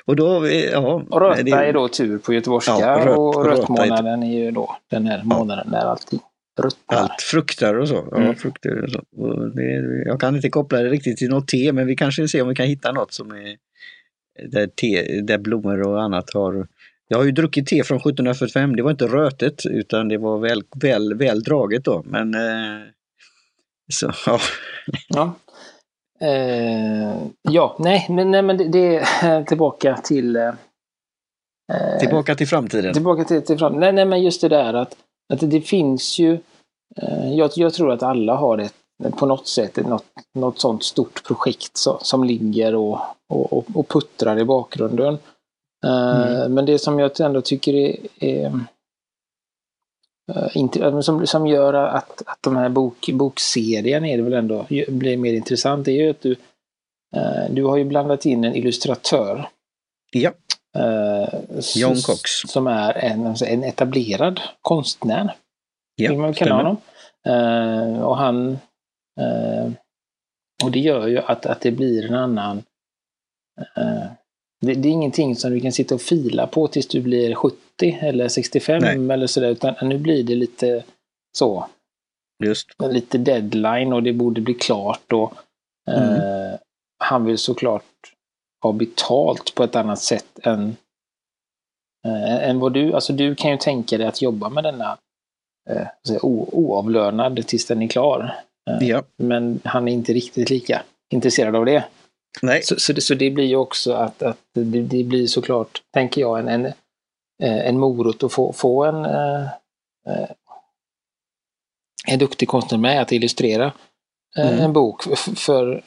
och 0.05 0.15
då, 0.15 0.47
ja. 0.49 1.03
Och 1.09 1.21
röta 1.21 1.43
det, 1.43 1.51
är 1.51 1.73
då 1.73 1.87
tur 1.87 2.17
på 2.17 2.33
göteborgska 2.33 2.71
ja, 2.79 3.05
röt, 3.05 3.17
och 3.17 3.45
rötmånaden 3.45 4.23
är 4.23 4.39
ju 4.39 4.51
då 4.51 4.77
den 4.89 5.05
här 5.05 5.23
månaden 5.23 5.69
ja. 5.71 5.79
där 5.79 5.85
allting 5.85 6.19
ruttar. 6.59 6.97
Allt 6.97 7.21
fruktar 7.21 7.73
och 7.75 7.87
så. 7.87 8.07
Ja, 8.11 8.17
mm. 8.17 8.35
frukter 8.35 8.83
och 8.83 8.91
så. 8.91 9.03
Och 9.17 9.55
det, 9.55 10.03
jag 10.05 10.19
kan 10.19 10.35
inte 10.35 10.49
koppla 10.49 10.79
det 10.79 10.89
riktigt 10.89 11.17
till 11.17 11.29
något 11.29 11.47
te, 11.47 11.73
men 11.73 11.87
vi 11.87 11.95
kanske 11.95 12.27
ser 12.27 12.41
om 12.41 12.47
vi 12.47 12.55
kan 12.55 12.65
hitta 12.65 12.91
något 12.91 13.13
som 13.13 13.31
är 13.31 13.57
där, 14.49 14.67
te, 14.67 15.21
där 15.21 15.37
blommor 15.37 15.81
och 15.87 16.01
annat 16.01 16.33
har 16.33 16.67
jag 17.11 17.17
har 17.17 17.25
ju 17.25 17.31
druckit 17.31 17.67
te 17.67 17.83
från 17.83 17.97
1745. 17.97 18.75
Det 18.75 18.83
var 18.83 18.91
inte 18.91 19.07
rötet 19.07 19.65
utan 19.65 20.07
det 20.07 20.17
var 20.17 20.37
väl, 20.37 20.63
väl, 20.75 21.13
väl 21.13 21.43
draget 21.43 21.85
då. 21.85 22.03
Men 22.05 22.33
eh, 22.33 22.81
så, 23.93 24.11
ja. 24.25 24.39
Ja. 25.07 25.33
Eh, 26.27 27.15
ja, 27.41 27.75
nej, 27.79 28.05
men, 28.09 28.31
nej, 28.31 28.41
men 28.41 28.57
det, 28.57 28.67
det 28.67 28.95
är 29.21 29.43
tillbaka 29.43 29.97
till... 29.97 30.35
Eh, 30.35 30.53
tillbaka 31.99 32.35
till 32.35 32.47
framtiden. 32.47 32.93
Tillbaka 32.93 33.23
till, 33.23 33.41
till 33.41 33.57
framtiden. 33.57 33.79
Nej, 33.79 33.93
nej, 33.93 34.05
men 34.05 34.23
just 34.23 34.41
det 34.41 34.49
där 34.49 34.73
att, 34.73 34.95
att 35.33 35.39
det 35.39 35.61
finns 35.61 36.19
ju... 36.19 36.33
Eh, 37.01 37.33
jag, 37.33 37.51
jag 37.55 37.73
tror 37.73 37.91
att 37.91 38.03
alla 38.03 38.35
har 38.35 38.57
ett 38.57 38.73
på 39.17 39.25
något 39.25 39.47
sätt 39.47 39.87
något, 39.87 40.05
något 40.33 40.59
sånt 40.59 40.83
stort 40.83 41.23
projekt 41.23 41.77
så, 41.77 41.99
som 42.01 42.23
ligger 42.23 42.75
och, 42.75 42.99
och, 43.29 43.65
och 43.73 43.87
puttrar 43.87 44.39
i 44.39 44.45
bakgrunden. 44.45 45.17
Eh, 45.85 46.41
mm. 46.41 46.53
Men 46.53 46.65
det 46.65 46.79
som 46.79 47.00
jag 47.00 47.19
ändå 47.19 47.41
tycker 47.41 47.73
är, 47.73 47.97
är 48.19 48.59
Uh, 50.55 51.00
som, 51.00 51.27
som 51.27 51.47
gör 51.47 51.73
att, 51.73 52.21
att 52.25 52.38
de 52.41 52.55
här 52.55 52.69
bok, 52.69 53.09
bokserien 53.13 54.05
är 54.05 54.17
det 54.17 54.23
väl 54.23 54.33
ändå 54.33 54.65
blir 54.88 55.17
mer 55.17 55.33
intressant, 55.33 55.85
det 55.85 55.91
är 55.91 56.03
ju 56.03 56.09
att 56.09 56.21
du, 56.21 56.35
du 57.50 57.63
har 57.63 57.77
ju 57.77 57.83
blandat 57.83 58.25
in 58.25 58.43
en 58.43 58.55
illustratör. 58.55 59.50
Ja. 60.11 60.31
John 61.75 61.95
Cox. 61.95 62.31
Som 62.47 62.67
är 62.67 62.93
en, 62.93 63.27
alltså 63.27 63.45
en 63.45 63.63
etablerad 63.63 64.41
konstnär. 64.61 65.35
Ja, 65.95 66.09
vill 66.09 66.19
man 66.19 66.33
kalla 66.33 66.55
honom. 66.55 66.77
och 68.03 68.17
han 68.17 68.59
och 70.63 70.71
det 70.71 70.79
gör 70.79 71.07
ju 71.07 71.19
att, 71.19 71.45
att 71.45 71.61
det 71.61 71.71
blir 71.71 72.05
en 72.05 72.15
annan 72.15 72.63
det, 74.61 74.73
det, 74.73 74.87
är 74.89 74.91
ingenting 74.91 75.35
som 75.35 75.51
du 75.51 75.59
kan 75.59 75.71
sitta 75.71 75.95
och 75.95 76.01
fila 76.01 76.47
på 76.47 76.67
tills 76.67 76.87
du 76.87 77.01
blir 77.01 77.35
70 77.35 77.99
eller 78.01 78.27
65 78.27 78.81
Nej. 78.81 79.11
eller 79.15 79.27
sådär, 79.27 79.49
utan 79.49 79.75
nu 79.81 79.97
blir 79.97 80.23
det 80.23 80.35
lite 80.35 80.83
så. 81.37 81.67
Just. 82.43 82.67
Lite 82.89 83.17
deadline 83.17 83.93
och 83.93 84.03
det 84.03 84.13
borde 84.13 84.41
bli 84.41 84.53
klart 84.53 85.13
och 85.13 85.33
mm. 85.91 86.13
eh, 86.13 86.59
han 87.03 87.25
vill 87.25 87.37
såklart 87.37 87.83
ha 88.61 88.71
betalt 88.71 89.55
på 89.55 89.63
ett 89.63 89.75
annat 89.75 89.99
sätt 89.99 90.39
än, 90.43 90.75
eh, 92.07 92.49
än 92.49 92.59
vad 92.59 92.73
du, 92.73 92.93
alltså 92.93 93.13
du 93.13 93.35
kan 93.35 93.51
ju 93.51 93.57
tänka 93.57 93.97
dig 93.97 94.07
att 94.07 94.21
jobba 94.21 94.49
med 94.49 94.63
denna 94.63 94.97
eh, 95.69 95.87
oavlönad 96.21 97.47
tills 97.47 97.65
den 97.65 97.81
är 97.81 97.87
klar. 97.87 98.35
Eh, 98.69 98.87
ja. 98.87 99.03
Men 99.17 99.59
han 99.63 99.87
är 99.87 99.93
inte 99.93 100.13
riktigt 100.13 100.49
lika 100.49 100.83
intresserad 101.13 101.55
av 101.55 101.65
det. 101.65 101.83
Nej. 102.41 102.63
Så, 102.63 102.79
så, 102.79 102.93
det, 102.93 103.01
så 103.01 103.13
det 103.13 103.29
blir 103.29 103.45
ju 103.45 103.55
också 103.55 103.93
att, 103.93 104.23
att 104.23 104.38
det, 104.53 104.63
det, 104.63 105.03
blir 105.03 105.27
såklart, 105.27 105.81
tänker 105.93 106.21
jag, 106.21 106.39
en, 106.39 106.47
en, 106.47 106.65
eh, 107.43 107.67
en 107.67 107.79
morot 107.79 108.23
att 108.23 108.33
få, 108.33 108.53
få 108.53 108.83
en, 108.85 109.05
eh, 109.05 109.41
eh, 110.07 110.29
en 112.07 112.19
duktig 112.19 112.47
konstnär 112.47 112.77
med 112.77 113.01
att 113.01 113.11
illustrera 113.11 113.73
mm. 114.38 114.59
en 114.59 114.73
bok. 114.73 115.03
För, 115.35 115.83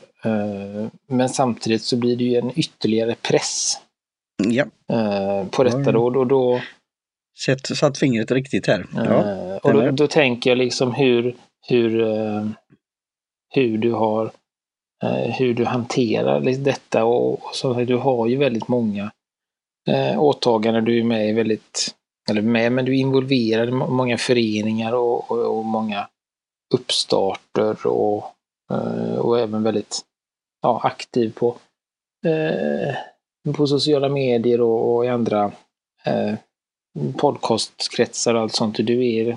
men 1.06 1.28
samtidigt 1.28 1.82
så 1.82 1.96
blir 1.96 2.16
det 2.16 2.24
ju 2.24 2.36
en 2.36 2.58
ytterligare 2.58 3.14
press 3.14 3.80
ja. 4.48 4.64
på 5.50 5.64
detta. 5.64 5.92
Då, 5.92 6.10
då, 6.10 6.24
då, 6.24 6.60
Sätt, 7.44 7.66
satt 7.66 7.98
fingret 7.98 8.30
riktigt 8.30 8.66
här. 8.66 8.86
Ja, 8.94 9.58
och 9.62 9.72
då, 9.72 9.90
då, 9.90 10.06
tänker 10.06 10.50
jag 10.50 10.58
liksom 10.58 10.94
hur, 10.94 11.36
hur, 11.68 11.90
hur 13.54 13.78
du 13.78 13.92
har 13.92 14.30
Eh, 15.04 15.30
hur 15.30 15.54
du 15.54 15.64
hanterar 15.64 16.40
detta 16.40 17.04
och, 17.04 17.40
så 17.52 17.72
du 17.72 17.96
har 17.96 18.26
ju 18.26 18.36
väldigt 18.36 18.68
många 18.68 19.12
eh, 19.88 20.22
åtaganden. 20.22 20.84
Du 20.84 20.98
är 20.98 21.04
med 21.04 21.28
i 21.28 21.32
väldigt, 21.32 21.94
eller 22.30 22.42
med, 22.42 22.72
men 22.72 22.84
du 22.84 22.92
är 22.92 23.00
involverad 23.00 23.68
i 23.68 23.72
många 23.72 24.18
föreningar 24.18 24.92
och, 24.92 25.30
och, 25.30 25.58
och 25.58 25.64
många 25.64 26.08
uppstarter 26.74 27.86
och, 27.86 28.24
eh, 28.70 29.16
och 29.16 29.40
även 29.40 29.62
väldigt 29.62 30.00
ja, 30.62 30.80
aktiv 30.84 31.32
på, 31.34 31.56
eh, 32.26 32.94
på 33.54 33.66
sociala 33.66 34.08
medier 34.08 34.60
och, 34.60 34.94
och 34.94 35.04
i 35.04 35.08
andra 35.08 35.52
eh, 36.04 36.34
podcastkretsar 37.16 38.34
och 38.34 38.40
allt 38.40 38.54
sånt. 38.54 38.76
Du 38.76 39.06
är 39.06 39.28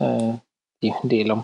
eh, 0.00 0.34
en 0.80 1.08
del 1.08 1.30
om 1.30 1.42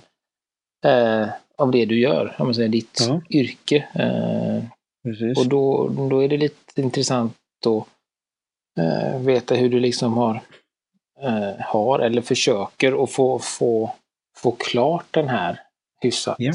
eh, 0.87 1.29
av 1.59 1.71
det 1.71 1.85
du 1.85 2.01
gör, 2.01 2.35
om 2.39 2.47
man 2.47 2.55
säger 2.55 2.69
ditt 2.69 3.01
ja. 3.09 3.23
yrke. 3.31 3.89
Eh, 3.95 4.63
och 5.37 5.49
då, 5.49 5.89
då 5.89 6.23
är 6.23 6.29
det 6.29 6.37
lite 6.37 6.81
intressant 6.81 7.37
att 7.67 7.89
eh, 8.81 9.21
veta 9.21 9.55
hur 9.55 9.69
du 9.69 9.81
liksom 9.81 10.13
har, 10.13 10.41
eh, 11.23 11.61
har 11.61 11.99
eller 11.99 12.23
försöker 12.23 13.05
att 13.05 13.11
få, 13.11 13.39
få, 13.39 13.95
få 14.37 14.51
klart 14.51 15.07
den 15.11 15.29
här 15.29 15.61
hyfsat. 16.01 16.37
Ja. 16.39 16.53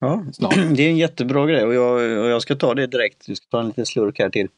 Ja, 0.00 0.24
Snart. 0.32 0.54
det 0.76 0.82
är 0.82 0.90
en 0.90 0.96
jättebra 0.96 1.46
grej 1.46 1.64
och 1.64 1.74
jag, 1.74 1.94
och 1.94 2.28
jag 2.28 2.42
ska 2.42 2.56
ta 2.56 2.74
det 2.74 2.86
direkt. 2.86 3.28
Vi 3.28 3.36
ska 3.36 3.46
ta 3.50 3.60
en 3.60 3.66
liten 3.66 3.86
slurk 3.86 4.18
här 4.18 4.30
till. 4.30 4.48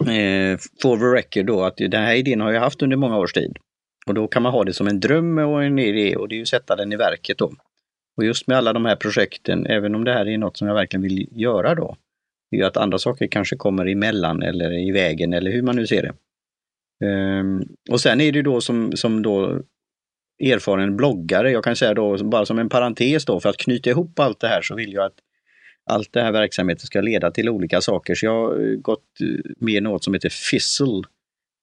Eh, 0.00 0.58
for 0.82 0.96
the 0.96 1.04
record 1.04 1.46
då 1.46 1.64
att 1.64 1.76
den 1.76 2.02
här 2.02 2.14
idén 2.14 2.40
har 2.40 2.52
jag 2.52 2.60
haft 2.60 2.82
under 2.82 2.96
många 2.96 3.18
års 3.18 3.32
tid. 3.32 3.58
Och 4.06 4.14
då 4.14 4.28
kan 4.28 4.42
man 4.42 4.52
ha 4.52 4.64
det 4.64 4.72
som 4.72 4.86
en 4.86 5.00
dröm 5.00 5.38
och 5.38 5.64
en 5.64 5.78
idé 5.78 6.16
och 6.16 6.28
det 6.28 6.34
är 6.34 6.36
ju 6.36 6.42
att 6.42 6.48
sätta 6.48 6.76
den 6.76 6.92
i 6.92 6.96
verket 6.96 7.38
då. 7.38 7.52
Och 8.16 8.24
just 8.24 8.46
med 8.46 8.56
alla 8.56 8.72
de 8.72 8.84
här 8.84 8.96
projekten, 8.96 9.66
även 9.66 9.94
om 9.94 10.04
det 10.04 10.12
här 10.12 10.28
är 10.28 10.38
något 10.38 10.56
som 10.56 10.68
jag 10.68 10.74
verkligen 10.74 11.02
vill 11.02 11.28
göra 11.32 11.74
då, 11.74 11.96
är 12.50 12.56
ju 12.56 12.64
att 12.64 12.76
andra 12.76 12.98
saker 12.98 13.26
kanske 13.26 13.56
kommer 13.56 13.86
emellan 13.86 14.42
eller 14.42 14.88
i 14.88 14.92
vägen 14.92 15.32
eller 15.32 15.50
hur 15.50 15.62
man 15.62 15.76
nu 15.76 15.86
ser 15.86 16.02
det. 16.02 16.12
Um, 17.06 17.68
och 17.90 18.00
sen 18.00 18.20
är 18.20 18.32
det 18.32 18.42
då 18.42 18.60
som, 18.60 18.92
som 18.92 19.22
då 19.22 19.60
erfaren 20.44 20.96
bloggare, 20.96 21.50
jag 21.50 21.64
kan 21.64 21.76
säga 21.76 21.94
då 21.94 22.24
bara 22.24 22.46
som 22.46 22.58
en 22.58 22.68
parentes 22.68 23.24
då 23.24 23.40
för 23.40 23.48
att 23.48 23.56
knyta 23.56 23.90
ihop 23.90 24.18
allt 24.18 24.40
det 24.40 24.48
här 24.48 24.62
så 24.62 24.74
vill 24.74 24.92
jag 24.92 25.04
att 25.04 25.18
allt 25.90 26.12
det 26.12 26.22
här 26.22 26.32
verksamheten 26.32 26.86
ska 26.86 27.00
leda 27.00 27.30
till 27.30 27.48
olika 27.48 27.80
saker. 27.80 28.14
Så 28.14 28.26
jag 28.26 28.32
har 28.32 28.76
gått 28.76 29.20
eh, 29.20 29.50
med 29.58 29.82
något 29.82 30.04
som 30.04 30.14
heter 30.14 30.28
Fizzle. 30.28 31.02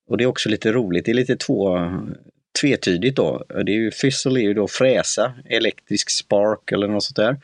Och 0.10 0.18
det 0.18 0.24
är 0.24 0.28
också 0.28 0.50
lite 0.50 0.72
roligt, 0.72 1.06
det 1.06 1.12
är 1.12 1.16
lite 1.16 1.36
två 1.36 1.78
tvetydigt 2.62 3.16
då. 3.16 3.44
Det 3.48 3.72
är 3.72 3.76
ju, 3.76 3.92
fizzle 3.92 4.40
är 4.40 4.44
ju 4.44 4.54
då 4.54 4.68
fräsa, 4.68 5.34
elektrisk 5.46 6.10
spark 6.10 6.72
eller 6.72 6.88
något 6.88 7.04
sånt 7.04 7.16
där. 7.16 7.38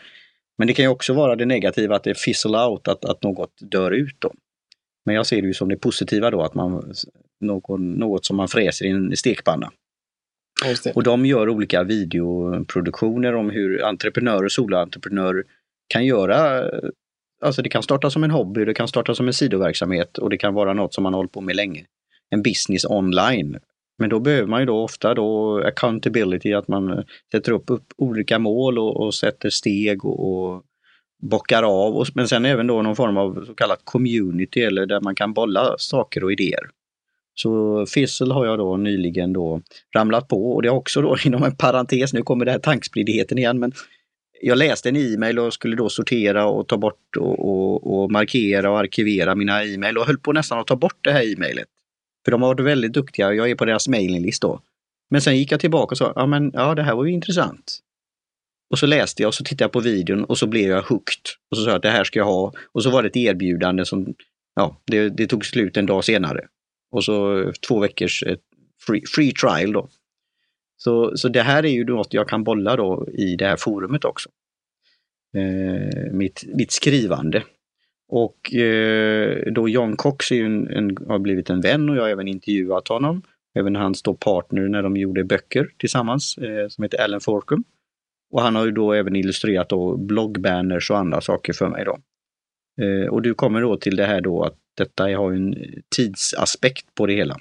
Men 0.57 0.67
det 0.67 0.73
kan 0.73 0.85
ju 0.85 0.89
också 0.89 1.13
vara 1.13 1.35
det 1.35 1.45
negativa 1.45 1.95
att 1.95 2.03
det 2.03 2.09
är 2.09 2.13
fizzle 2.13 2.57
out, 2.57 2.87
att, 2.87 3.05
att 3.05 3.23
något 3.23 3.53
dör 3.61 3.91
ut. 3.91 4.15
Då. 4.19 4.33
Men 5.05 5.15
jag 5.15 5.25
ser 5.25 5.41
det 5.41 5.47
ju 5.47 5.53
som 5.53 5.69
det 5.69 5.77
positiva 5.77 6.31
då, 6.31 6.41
att 6.41 6.53
man, 6.53 6.93
någon, 7.41 7.91
något 7.91 8.25
som 8.25 8.37
man 8.37 8.47
fräser 8.47 8.85
i 8.85 8.89
en 8.89 9.17
stekpanna. 9.17 9.71
Och 10.95 11.03
de 11.03 11.25
gör 11.25 11.49
olika 11.49 11.83
videoproduktioner 11.83 13.35
om 13.35 13.49
hur 13.49 13.83
entreprenörer, 13.83 14.49
soloentreprenörer 14.49 15.43
kan 15.87 16.05
göra 16.05 16.63
Alltså 17.41 17.61
det 17.61 17.69
kan 17.69 17.83
starta 17.83 18.09
som 18.09 18.23
en 18.23 18.31
hobby, 18.31 18.65
det 18.65 18.73
kan 18.73 18.87
starta 18.87 19.15
som 19.15 19.27
en 19.27 19.33
sidoverksamhet 19.33 20.17
och 20.17 20.29
det 20.29 20.37
kan 20.37 20.53
vara 20.53 20.73
något 20.73 20.93
som 20.93 21.03
man 21.03 21.13
hållit 21.13 21.31
på 21.31 21.41
med 21.41 21.55
länge. 21.55 21.85
En 22.29 22.41
business 22.41 22.85
online. 22.85 23.59
Men 23.99 24.09
då 24.09 24.19
behöver 24.19 24.47
man 24.47 24.59
ju 24.59 24.65
då 24.65 24.83
ofta 24.83 25.13
då 25.13 25.59
accountability, 25.65 26.53
att 26.53 26.67
man 26.67 26.91
eh, 26.91 27.03
sätter 27.31 27.51
upp, 27.51 27.63
upp 27.67 27.93
olika 27.97 28.39
mål 28.39 28.79
och, 28.79 29.01
och 29.01 29.13
sätter 29.13 29.49
steg 29.49 30.05
och, 30.05 30.29
och 30.29 30.63
bockar 31.21 31.63
av. 31.63 31.97
Och, 31.97 32.07
men 32.13 32.27
sen 32.27 32.45
även 32.45 32.67
då 32.67 32.81
någon 32.81 32.95
form 32.95 33.17
av 33.17 33.45
så 33.45 33.53
kallat 33.53 33.81
community 33.83 34.61
eller 34.61 34.85
där 34.85 35.01
man 35.01 35.15
kan 35.15 35.33
bolla 35.33 35.75
saker 35.77 36.23
och 36.23 36.31
idéer. 36.31 36.69
Så 37.33 37.85
Fizzle 37.85 38.33
har 38.33 38.45
jag 38.45 38.57
då 38.59 38.77
nyligen 38.77 39.33
då 39.33 39.61
ramlat 39.95 40.27
på 40.27 40.51
och 40.51 40.61
det 40.61 40.67
är 40.67 40.73
också 40.73 41.01
då 41.01 41.17
inom 41.25 41.43
en 41.43 41.55
parentes, 41.55 42.13
nu 42.13 42.21
kommer 42.21 42.45
det 42.45 42.51
här 42.51 42.59
tankspridigheten 42.59 43.37
igen, 43.37 43.59
men 43.59 43.71
jag 44.41 44.57
läste 44.57 44.89
en 44.89 44.95
e-mail 44.95 45.39
och 45.39 45.53
skulle 45.53 45.75
då 45.75 45.89
sortera 45.89 46.45
och 46.45 46.67
ta 46.67 46.77
bort 46.77 47.17
och, 47.17 47.49
och, 47.49 47.93
och 47.93 48.11
markera 48.11 48.71
och 48.71 48.79
arkivera 48.79 49.35
mina 49.35 49.63
e-mail 49.63 49.97
och 49.97 50.05
höll 50.05 50.17
på 50.17 50.33
nästan 50.33 50.59
att 50.59 50.67
ta 50.67 50.75
bort 50.75 50.97
det 51.01 51.11
här 51.11 51.33
e-mailet. 51.33 51.67
För 52.29 52.31
de 52.31 52.41
har 52.41 52.49
varit 52.49 52.65
väldigt 52.65 52.93
duktiga, 52.93 53.33
jag 53.33 53.49
är 53.49 53.55
på 53.55 53.65
deras 53.65 53.87
mailinglist 53.87 54.41
då. 54.41 54.61
Men 55.09 55.21
sen 55.21 55.37
gick 55.37 55.51
jag 55.51 55.59
tillbaka 55.59 55.93
och 55.93 55.97
sa, 55.97 56.13
ja 56.15 56.25
men 56.25 56.51
ja 56.53 56.75
det 56.75 56.83
här 56.83 56.95
var 56.95 57.05
ju 57.05 57.11
intressant. 57.11 57.79
Och 58.69 58.79
så 58.79 58.85
läste 58.85 59.21
jag 59.21 59.27
och 59.27 59.33
så 59.33 59.43
tittade 59.43 59.63
jag 59.63 59.71
på 59.71 59.79
videon 59.79 60.23
och 60.23 60.37
så 60.37 60.47
blev 60.47 60.69
jag 60.69 60.81
hooked. 60.81 61.23
Och 61.51 61.57
så 61.57 61.63
sa 61.63 61.69
jag 61.69 61.75
att 61.75 61.81
det 61.81 61.89
här 61.89 62.03
ska 62.03 62.19
jag 62.19 62.25
ha. 62.25 62.53
Och 62.71 62.83
så 62.83 62.89
var 62.89 63.03
det 63.03 63.07
ett 63.07 63.15
erbjudande 63.15 63.85
som, 63.85 64.13
ja, 64.55 64.77
det, 64.85 65.09
det 65.09 65.27
tog 65.27 65.45
slut 65.45 65.77
en 65.77 65.85
dag 65.85 66.03
senare. 66.03 66.47
Och 66.91 67.03
så 67.03 67.41
eh, 67.41 67.51
två 67.51 67.79
veckors 67.79 68.23
eh, 68.23 68.37
free, 68.87 69.03
free 69.15 69.31
trial 69.31 69.73
då. 69.73 69.89
Så, 70.77 71.17
så 71.17 71.29
det 71.29 71.41
här 71.41 71.65
är 71.65 71.71
ju 71.71 71.85
något 71.85 72.13
jag 72.13 72.29
kan 72.29 72.43
bolla 72.43 72.75
då 72.75 73.07
i 73.13 73.35
det 73.35 73.47
här 73.47 73.57
forumet 73.57 74.05
också. 74.05 74.29
Eh, 75.37 76.13
mitt, 76.13 76.43
mitt 76.47 76.71
skrivande. 76.71 77.43
Och 78.09 78.53
eh, 78.53 79.51
då 79.51 79.69
John 79.69 79.95
Cox 79.95 80.31
är 80.31 80.35
ju 80.35 80.45
en, 80.45 80.67
en, 80.67 80.97
har 81.07 81.19
blivit 81.19 81.49
en 81.49 81.61
vän 81.61 81.89
och 81.89 81.95
jag 81.95 82.01
har 82.01 82.09
även 82.09 82.27
intervjuat 82.27 82.87
honom. 82.87 83.21
Även 83.55 83.75
hans 83.75 84.03
då 84.03 84.13
partner 84.13 84.67
när 84.67 84.83
de 84.83 84.97
gjorde 84.97 85.23
böcker 85.23 85.69
tillsammans 85.77 86.37
eh, 86.37 86.67
som 86.67 86.83
heter 86.83 87.03
Alan 87.03 87.21
Forkum. 87.21 87.63
Och 88.31 88.41
han 88.41 88.55
har 88.55 88.65
ju 88.65 88.71
då 88.71 88.93
även 88.93 89.15
illustrerat 89.15 89.69
då 89.69 89.97
bloggbanners 89.97 90.91
och 90.91 90.97
andra 90.97 91.21
saker 91.21 91.53
för 91.53 91.69
mig 91.69 91.85
då. 91.85 91.97
Eh, 92.85 93.07
och 93.07 93.21
du 93.21 93.33
kommer 93.33 93.61
då 93.61 93.77
till 93.77 93.95
det 93.95 94.05
här 94.05 94.21
då 94.21 94.43
att 94.43 94.57
detta 94.77 95.03
har 95.03 95.33
en 95.33 95.55
tidsaspekt 95.95 96.95
på 96.95 97.05
det 97.05 97.13
hela. 97.13 97.37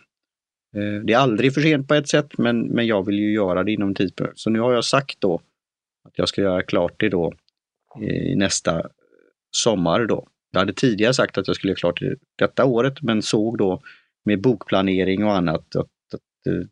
Eh, 0.77 1.05
det 1.05 1.13
är 1.13 1.19
aldrig 1.19 1.55
för 1.55 1.61
sent 1.61 1.89
på 1.89 1.95
ett 1.95 2.09
sätt 2.09 2.39
men, 2.39 2.61
men 2.61 2.87
jag 2.87 3.07
vill 3.07 3.19
ju 3.19 3.33
göra 3.33 3.65
det 3.65 3.73
inom 3.73 3.95
tid. 3.95 4.21
Så 4.35 4.51
nu 4.51 4.61
har 4.61 4.73
jag 4.73 4.85
sagt 4.85 5.21
då 5.21 5.41
att 6.05 6.19
jag 6.19 6.29
ska 6.29 6.43
göra 6.43 6.63
klart 6.63 6.95
det 7.01 7.09
då 7.09 7.33
eh, 8.01 8.33
i 8.33 8.37
nästa 8.37 8.83
sommar 9.51 10.07
då. 10.07 10.29
Jag 10.51 10.61
hade 10.61 10.73
tidigare 10.73 11.15
sagt 11.15 11.39
att 11.39 11.47
jag 11.47 11.57
skulle 11.57 11.71
göra 11.71 11.79
klart 11.79 12.03
detta 12.39 12.65
året 12.65 13.03
men 13.03 13.23
såg 13.23 13.59
då 13.59 13.83
med 14.25 14.41
bokplanering 14.41 15.25
och 15.25 15.37
annat 15.37 15.77
att, 15.77 15.87
att 16.15 16.21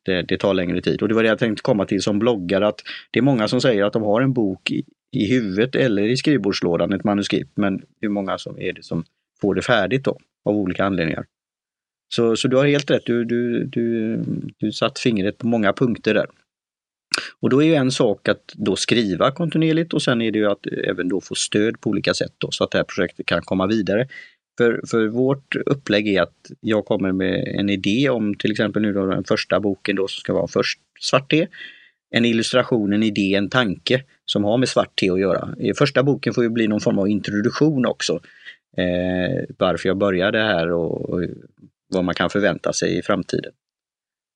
det, 0.03 0.23
det, 0.23 0.39
tar 0.39 0.55
längre 0.55 0.81
tid. 0.81 1.03
Och 1.03 1.09
det 1.09 1.15
var 1.15 1.23
det 1.23 1.29
jag 1.29 1.39
tänkte 1.39 1.63
komma 1.63 1.87
till 1.87 2.03
som 2.03 2.19
bloggare 2.19 2.69
att 2.69 2.83
det 3.11 3.19
är 3.19 3.23
många 3.23 3.49
som 3.49 3.61
säger 3.61 3.85
att 3.85 3.93
de 3.93 4.03
har 4.03 4.21
en 4.21 4.33
bok 4.33 4.71
i, 4.71 4.85
i 5.13 5.27
huvudet 5.27 5.75
eller 5.75 6.03
i 6.03 6.17
skrivbordslådan, 6.17 6.93
ett 6.93 7.05
manuskript, 7.05 7.57
men 7.57 7.83
hur 8.01 8.09
många 8.09 8.39
som 8.39 8.61
är 8.61 8.73
det 8.73 8.85
som 8.85 9.05
får 9.41 9.55
det 9.55 9.63
färdigt 9.63 10.05
då 10.05 10.19
av 10.45 10.57
olika 10.57 10.85
anledningar. 10.85 11.27
Så, 12.15 12.37
så 12.37 12.49
du 12.49 12.57
har 12.57 12.67
helt 12.67 12.91
rätt, 12.91 13.07
du, 13.07 13.25
du, 13.25 13.65
du, 13.65 14.19
du 14.57 14.73
satt 14.73 14.99
fingret 14.99 15.39
på 15.39 15.47
många 15.47 15.73
punkter 15.73 16.15
där. 16.15 16.27
Och 17.41 17.51
då 17.51 17.63
är 17.63 17.67
ju 17.67 17.75
en 17.75 17.91
sak 17.91 18.29
att 18.29 18.53
då 18.55 18.77
skriva 18.77 19.31
kontinuerligt 19.31 19.95
och 19.95 20.03
sen 20.03 20.23
är 20.23 20.31
det 20.31 20.39
ju 20.39 20.51
att 20.51 20.67
även 20.67 21.09
då 21.09 21.21
få 21.21 21.35
stöd 21.35 21.81
på 21.81 21.91
olika 21.91 22.15
sätt 22.15 22.33
då, 22.39 22.51
så 22.51 22.65
att 22.65 22.71
det 22.71 22.79
här 22.79 22.85
projektet 22.85 23.27
kan 23.27 23.43
komma 23.43 23.67
vidare. 23.67 24.09
För, 24.59 24.81
för 24.87 25.07
vårt 25.07 25.57
upplägg 25.67 26.09
är 26.09 26.23
att 26.23 26.51
jag 26.61 26.85
kommer 26.85 27.13
med 27.13 27.55
en 27.59 27.71
idé 27.71 28.09
om 28.09 28.35
till 28.35 28.51
exempel 28.51 28.83
nu 28.83 28.93
då 28.93 29.07
den 29.07 29.25
första 29.25 29.61
boken 29.61 29.97
då 29.97 30.09
som 30.09 30.21
ska 30.21 30.33
vara 30.33 30.49
först 30.49 30.81
svart 31.01 31.31
te. 31.31 31.47
En 32.11 32.25
illustration, 32.25 32.93
en 32.93 33.03
idé, 33.03 33.35
en 33.35 33.51
tanke 33.51 34.03
som 34.25 34.45
har 34.45 34.59
med 34.59 34.69
svart 34.69 34.97
te 34.97 35.11
att 35.11 35.21
göra. 35.21 35.55
Första 35.79 36.03
boken 36.03 36.35
får 36.35 36.45
ju 36.45 36.51
bli 36.51 36.69
någon 36.69 36.81
form 36.81 36.99
av 36.99 37.09
introduktion 37.09 37.87
också. 37.87 38.21
Eh, 38.77 39.45
varför 39.59 39.89
jag 39.89 39.99
började 39.99 40.39
här 40.39 40.73
och, 40.73 41.11
och 41.11 41.23
vad 41.89 42.05
man 42.05 42.15
kan 42.15 42.31
förvänta 42.31 42.73
sig 42.73 42.99
i 42.99 43.03
framtiden. 43.03 43.53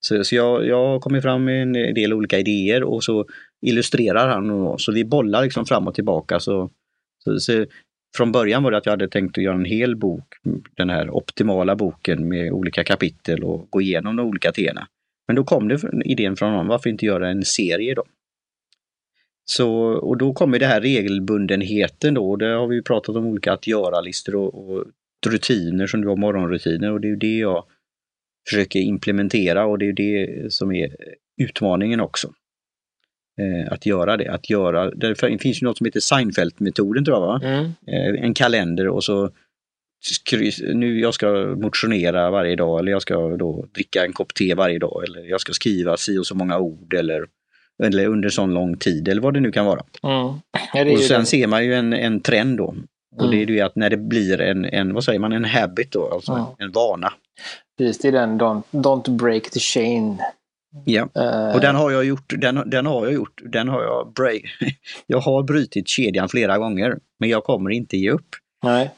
Så, 0.01 0.25
så 0.25 0.35
jag, 0.35 0.67
jag 0.67 0.87
har 0.87 1.01
kommit 1.01 1.23
fram 1.23 1.45
med 1.45 1.63
en 1.63 1.73
del 1.73 2.13
olika 2.13 2.39
idéer 2.39 2.83
och 2.83 3.05
så 3.05 3.27
illustrerar 3.67 4.29
han 4.29 4.51
och 4.51 4.81
så 4.81 4.93
vi 4.93 5.05
bollar 5.05 5.43
liksom 5.43 5.67
fram 5.67 5.89
och 5.89 5.95
tillbaka. 5.95 6.41
Så, 6.41 6.71
så, 7.25 7.41
så, 7.41 7.67
från 8.17 8.33
början 8.33 8.63
var 8.63 8.71
det 8.71 8.77
att 8.77 8.87
jag 8.87 8.93
hade 8.93 9.09
tänkt 9.09 9.39
att 9.39 9.45
göra 9.45 9.55
en 9.55 9.65
hel 9.65 9.97
bok, 9.97 10.35
den 10.77 10.91
här 10.91 11.11
optimala 11.11 11.77
boken 11.77 12.29
med 12.29 12.53
olika 12.53 12.85
kapitel 12.85 13.45
och 13.45 13.67
gå 13.71 13.81
igenom 13.81 14.17
de 14.17 14.27
olika 14.27 14.53
teerna. 14.53 14.87
Men 15.27 15.37
då 15.37 15.45
kom 15.45 15.69
det 15.69 15.79
idén 16.05 16.37
från 16.37 16.51
honom, 16.51 16.67
varför 16.67 16.91
inte 16.91 17.07
göra 17.07 17.31
en 17.31 17.45
serie 17.45 17.95
då? 17.95 18.05
Så, 19.45 19.73
och 19.83 20.17
då 20.17 20.33
kommer 20.33 20.59
det 20.59 20.67
här 20.67 20.81
regelbundenheten 20.81 22.15
då, 22.15 22.37
det 22.37 22.47
har 22.47 22.67
vi 22.67 22.83
pratat 22.83 23.17
om 23.17 23.27
olika 23.27 23.53
att 23.53 23.67
göra-listor 23.67 24.35
och, 24.35 24.71
och 24.71 24.85
rutiner 25.27 25.87
som 25.87 26.01
du 26.01 26.09
har 26.09 26.17
morgonrutiner 26.17 26.93
och 26.93 27.01
det 27.01 27.09
är 27.11 27.17
det 27.17 27.39
jag 27.39 27.65
försöker 28.49 28.81
implementera 28.81 29.67
och 29.67 29.79
det 29.79 29.89
är 29.89 29.93
det 29.93 30.53
som 30.53 30.73
är 30.73 30.97
utmaningen 31.43 32.01
också. 32.01 32.33
Eh, 33.41 33.73
att 33.73 33.87
göra 33.87 34.17
det, 34.17 34.29
att 34.29 34.51
göra, 34.51 34.91
det 34.91 35.15
finns 35.41 35.63
ju 35.63 35.67
något 35.67 35.79
som 35.79 35.85
heter 35.85 36.01
Seinfeld-metoden 36.01 37.05
tror 37.05 37.17
jag 37.17 37.27
va? 37.27 37.41
Mm. 37.45 37.65
Eh, 37.65 38.25
en 38.25 38.35
kalender 38.35 38.89
och 38.89 39.05
så 39.05 39.31
nu 40.75 41.01
jag 41.01 41.15
ska 41.15 41.57
motionera 41.57 42.31
varje 42.31 42.57
dag 42.57 42.79
eller 42.79 42.93
jag 42.93 43.03
ska 43.03 43.37
då 43.37 43.67
dricka 43.75 44.05
en 44.05 44.13
kopp 44.13 44.35
te 44.35 44.55
varje 44.55 44.79
dag 44.79 45.05
eller 45.05 45.25
jag 45.25 45.41
ska 45.41 45.53
skriva 45.53 45.97
si 45.97 46.19
och 46.19 46.27
så 46.27 46.35
många 46.35 46.59
ord 46.59 46.95
eller, 46.95 47.27
eller 47.83 48.07
under 48.07 48.29
sån 48.29 48.55
lång 48.55 48.77
tid 48.77 49.09
eller 49.09 49.23
vad 49.23 49.35
det 49.35 49.41
nu 49.41 49.53
kan 49.53 49.67
vara. 49.67 49.81
Mm. 50.03 50.41
Ja, 50.75 50.93
och 50.93 50.99
sen 50.99 51.21
det. 51.21 51.27
ser 51.27 51.47
man 51.47 51.65
ju 51.65 51.75
en, 51.75 51.93
en 51.93 52.21
trend 52.21 52.59
då. 52.59 52.75
Och 53.17 53.25
mm. 53.25 53.31
det 53.31 53.43
är 53.43 53.47
ju 53.47 53.61
att 53.61 53.77
när 53.77 53.91
det 53.91 53.97
blir 53.97 54.41
en, 54.41 54.65
en, 54.65 54.95
vad 54.95 55.05
säger 55.05 55.19
man, 55.19 55.33
en 55.33 55.45
habit 55.45 55.93
då, 55.93 56.13
alltså 56.13 56.33
mm. 56.33 56.45
en 56.59 56.73
vana. 56.73 57.13
Precis, 57.79 57.99
det 57.99 58.09
är 58.09 58.13
den 58.13 58.41
don't, 58.41 58.63
don't 58.71 59.11
break 59.11 59.51
the 59.51 59.61
chain. 59.61 60.19
Ja, 60.85 61.09
uh, 61.19 61.55
och 61.55 61.61
den 61.61 61.77
har 61.77 61.91
jag 61.91 62.05
gjort. 62.05 62.33
Den, 62.39 62.71
den 62.71 62.87
har 62.87 63.05
jag 63.05 63.15
gjort. 63.15 63.43
Den 63.45 63.69
har 63.69 63.83
jag 63.83 64.13
break. 64.13 64.43
jag 65.07 65.19
har 65.19 65.43
brutit 65.43 65.89
kedjan 65.89 66.29
flera 66.29 66.59
gånger, 66.59 66.99
men 67.19 67.29
jag 67.29 67.45
kommer 67.45 67.71
inte 67.71 67.97
ge 67.97 68.11
upp. 68.11 68.29
Nej. 68.63 68.91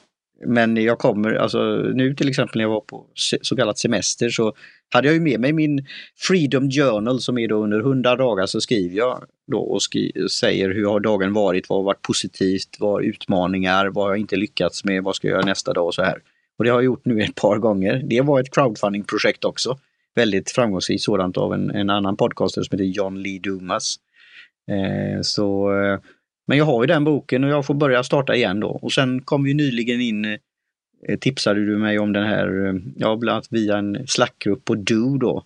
Men 0.47 0.77
jag 0.77 0.99
kommer, 0.99 1.35
alltså 1.35 1.59
nu 1.95 2.15
till 2.15 2.29
exempel 2.29 2.59
när 2.59 2.65
jag 2.65 2.71
var 2.71 2.81
på 2.81 3.07
så 3.15 3.57
kallat 3.57 3.79
semester 3.79 4.29
så 4.29 4.55
hade 4.95 5.09
jag 5.09 5.15
ju 5.15 5.21
med 5.21 5.41
mig 5.41 5.53
min 5.53 5.87
Freedom 6.17 6.71
Journal 6.71 7.21
som 7.21 7.39
är 7.39 7.49
då 7.49 7.65
under 7.65 7.81
100 7.81 8.17
dagar 8.17 8.47
så 8.47 8.61
skriver 8.61 8.97
jag 8.97 9.25
då 9.51 9.59
och 9.59 9.83
skri 9.83 10.13
säger 10.31 10.71
hur 10.71 10.87
har 10.87 11.01
dagen 11.01 11.33
varit, 11.33 11.69
vad 11.69 11.79
har 11.79 11.85
varit 11.85 12.03
positivt, 12.03 12.77
vad 12.79 12.91
har 12.91 13.01
utmaningar, 13.01 13.87
vad 13.87 14.05
har 14.05 14.11
jag 14.11 14.19
inte 14.19 14.37
lyckats 14.37 14.85
med, 14.85 15.03
vad 15.03 15.17
ska 15.17 15.29
jag 15.29 15.35
göra 15.35 15.47
nästa 15.47 15.73
dag 15.73 15.87
och 15.87 15.95
så 15.95 16.03
här. 16.03 16.19
Och 16.59 16.65
det 16.65 16.71
har 16.71 16.77
jag 16.77 16.85
gjort 16.85 17.05
nu 17.05 17.23
ett 17.23 17.35
par 17.35 17.59
gånger. 17.59 18.03
Det 18.05 18.21
var 18.21 18.41
ett 18.41 18.55
crowdfunding-projekt 18.55 19.45
också. 19.45 19.79
Väldigt 20.15 20.51
framgångsrikt 20.51 21.03
sådant 21.03 21.37
av 21.37 21.55
en, 21.55 21.71
en 21.71 21.91
annan 21.91 22.17
podcaster 22.17 22.63
som 22.63 22.79
heter 22.79 22.85
John 22.85 23.23
Lee 23.23 23.39
Dumas. 23.39 23.97
Eh, 24.71 25.21
så, 25.23 25.73
eh, 25.81 25.99
men 26.47 26.59
jag 26.59 26.65
har 26.65 26.83
ju 26.83 26.87
den 26.87 27.05
boken 27.05 27.45
och 27.45 27.51
jag 27.51 27.67
får 27.67 27.75
börja 27.75 28.03
starta 28.03 28.35
igen 28.35 28.61
då. 28.61 28.69
Och 28.69 28.93
sen 28.93 29.23
kom 29.23 29.45
vi 29.45 29.55
nyligen 29.55 30.01
in, 30.01 30.25
eh, 30.25 31.19
tipsade 31.21 31.67
du 31.67 31.79
mig 31.79 31.99
om 31.99 32.13
den 32.13 32.25
här, 32.25 32.67
eh, 32.67 32.75
ja 32.97 33.17
bland 33.17 33.35
annat 33.35 33.49
via 33.51 33.79
en 33.79 34.07
slackgrupp 34.07 34.65
på 34.65 34.75
Do 34.75 35.19
då. 35.19 35.45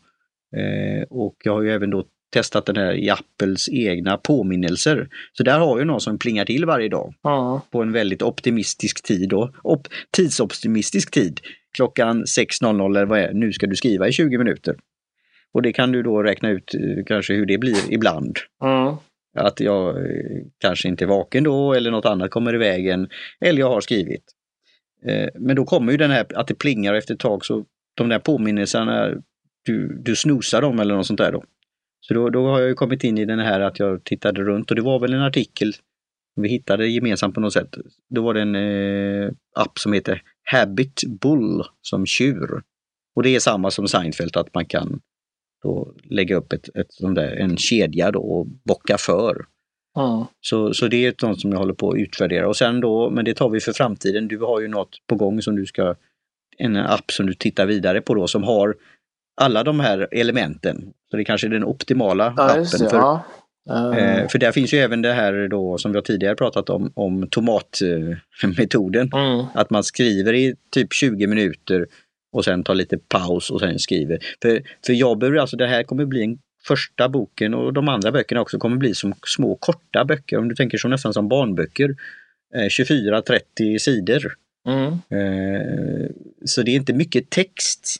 Eh, 0.56 1.02
och 1.10 1.36
jag 1.44 1.52
har 1.52 1.62
ju 1.62 1.70
även 1.70 1.90
då 1.90 2.04
testat 2.32 2.66
den 2.66 2.76
här 2.76 2.92
i 2.92 3.10
Apples 3.10 3.68
egna 3.68 4.16
påminnelser. 4.16 5.08
Så 5.32 5.42
där 5.42 5.58
har 5.58 5.78
ju 5.78 5.84
någon 5.84 6.00
som 6.00 6.18
plingar 6.18 6.44
till 6.44 6.64
varje 6.64 6.88
dag. 6.88 7.14
Mm. 7.24 7.60
På 7.70 7.82
en 7.82 7.92
väldigt 7.92 8.22
optimistisk 8.22 9.02
tid 9.02 9.28
då. 9.28 9.52
Op 9.62 9.88
tidsoptimistisk 10.10 11.10
tid. 11.10 11.40
Klockan 11.76 12.24
6.00 12.24 12.96
eller 12.96 13.06
vad 13.06 13.18
är 13.18 13.32
nu 13.32 13.52
ska 13.52 13.66
du 13.66 13.76
skriva 13.76 14.08
i 14.08 14.12
20 14.12 14.38
minuter. 14.38 14.76
Och 15.52 15.62
det 15.62 15.72
kan 15.72 15.92
du 15.92 16.02
då 16.02 16.22
räkna 16.22 16.50
ut 16.50 16.70
kanske 17.06 17.34
hur 17.34 17.46
det 17.46 17.58
blir 17.58 17.92
ibland. 17.92 18.36
Mm. 18.62 18.96
Att 19.36 19.60
jag 19.60 19.96
eh, 19.96 20.42
kanske 20.58 20.88
inte 20.88 21.04
är 21.04 21.08
vaken 21.08 21.44
då 21.44 21.74
eller 21.74 21.90
något 21.90 22.06
annat 22.06 22.30
kommer 22.30 22.54
i 22.54 22.58
vägen. 22.58 23.08
Eller 23.40 23.60
jag 23.60 23.68
har 23.68 23.80
skrivit. 23.80 24.24
Eh, 25.06 25.28
men 25.34 25.56
då 25.56 25.64
kommer 25.64 25.92
ju 25.92 25.98
den 25.98 26.10
här 26.10 26.26
att 26.34 26.46
det 26.46 26.54
plingar 26.54 26.94
efter 26.94 27.14
ett 27.14 27.20
tag 27.20 27.44
så 27.44 27.64
de 27.94 28.08
där 28.08 28.18
påminnelserna, 28.18 29.10
du, 29.64 30.02
du 30.02 30.16
snusar 30.16 30.62
dem 30.62 30.80
eller 30.80 30.94
något 30.94 31.06
sånt 31.06 31.20
där 31.20 31.32
då. 31.32 31.44
Så 32.00 32.14
då, 32.14 32.30
då 32.30 32.46
har 32.46 32.60
jag 32.60 32.76
kommit 32.76 33.04
in 33.04 33.18
i 33.18 33.24
den 33.24 33.38
här 33.38 33.60
att 33.60 33.78
jag 33.78 34.04
tittade 34.04 34.42
runt 34.42 34.70
och 34.70 34.76
det 34.76 34.82
var 34.82 34.98
väl 34.98 35.12
en 35.12 35.22
artikel 35.22 35.72
vi 36.36 36.48
hittade 36.48 36.88
gemensamt 36.88 37.34
på 37.34 37.40
något 37.40 37.52
sätt. 37.52 37.76
Då 38.14 38.22
var 38.22 38.34
det 38.34 38.40
en 38.40 38.54
eh, 38.54 39.30
app 39.54 39.78
som 39.78 39.92
heter 39.92 40.22
Habit 40.44 41.02
Bull 41.20 41.62
som 41.82 42.06
tjur. 42.06 42.62
Och 43.14 43.22
det 43.22 43.34
är 43.34 43.40
samma 43.40 43.70
som 43.70 43.88
Seinfeld 43.88 44.36
att 44.36 44.54
man 44.54 44.66
kan 44.66 45.00
då 45.66 45.92
lägga 46.04 46.36
upp 46.36 46.52
ett, 46.52 46.68
ett, 46.74 46.90
där, 47.14 47.36
en 47.36 47.56
kedja 47.56 48.10
då 48.10 48.20
och 48.20 48.46
bocka 48.46 48.98
för. 48.98 49.44
Mm. 49.98 50.24
Så, 50.40 50.74
så 50.74 50.88
det 50.88 51.06
är 51.06 51.26
något 51.26 51.40
som 51.40 51.52
jag 51.52 51.58
håller 51.58 51.74
på 51.74 51.90
att 51.90 51.98
utvärdera 51.98 52.48
och 52.48 52.56
sen 52.56 52.80
då, 52.80 53.10
men 53.10 53.24
det 53.24 53.34
tar 53.34 53.48
vi 53.48 53.60
för 53.60 53.72
framtiden. 53.72 54.28
Du 54.28 54.38
har 54.38 54.60
ju 54.60 54.68
något 54.68 54.90
på 55.06 55.14
gång 55.14 55.42
som 55.42 55.56
du 55.56 55.66
ska, 55.66 55.94
en 56.58 56.76
app 56.76 57.10
som 57.10 57.26
du 57.26 57.34
tittar 57.34 57.66
vidare 57.66 58.00
på 58.00 58.14
då 58.14 58.26
som 58.26 58.42
har 58.42 58.74
alla 59.40 59.64
de 59.64 59.80
här 59.80 60.08
elementen. 60.10 60.92
Så 61.10 61.16
det 61.16 61.24
kanske 61.24 61.46
är 61.46 61.50
den 61.50 61.64
optimala 61.64 62.34
ja, 62.36 62.44
appen. 62.44 62.62
Det, 62.62 62.90
för, 62.90 62.96
ja. 62.96 63.24
uh. 63.70 64.28
för 64.28 64.38
där 64.38 64.52
finns 64.52 64.74
ju 64.74 64.78
även 64.78 65.02
det 65.02 65.12
här 65.12 65.48
då 65.48 65.78
som 65.78 65.92
vi 65.92 65.96
har 65.96 66.02
tidigare 66.02 66.34
pratat 66.34 66.70
om, 66.70 66.92
om 66.94 67.28
tomatmetoden. 67.30 69.10
Mm. 69.12 69.44
Att 69.54 69.70
man 69.70 69.84
skriver 69.84 70.32
i 70.32 70.54
typ 70.70 70.92
20 70.92 71.26
minuter 71.26 71.86
och 72.36 72.44
sen 72.44 72.64
tar 72.64 72.74
lite 72.74 72.98
paus 72.98 73.50
och 73.50 73.60
sen 73.60 73.78
skriver. 73.78 74.18
För, 74.42 74.62
för 74.86 74.92
jag 74.92 75.18
behöver 75.18 75.38
alltså, 75.38 75.56
det 75.56 75.66
här 75.66 75.82
kommer 75.82 76.04
bli 76.04 76.24
en 76.24 76.38
första 76.66 77.08
boken 77.08 77.54
och 77.54 77.72
de 77.72 77.88
andra 77.88 78.12
böckerna 78.12 78.40
också 78.40 78.58
kommer 78.58 78.76
bli 78.76 78.94
som 78.94 79.14
små 79.26 79.54
korta 79.54 80.04
böcker. 80.04 80.38
Om 80.38 80.48
du 80.48 80.54
tänker 80.54 80.78
så 80.78 80.88
nästan 80.88 81.12
som 81.12 81.28
barnböcker. 81.28 81.96
24-30 82.54 83.78
sidor. 83.78 84.32
Mm. 84.68 84.98
Så 86.44 86.62
det 86.62 86.70
är 86.70 86.76
inte 86.76 86.92
mycket 86.92 87.30
text 87.30 87.98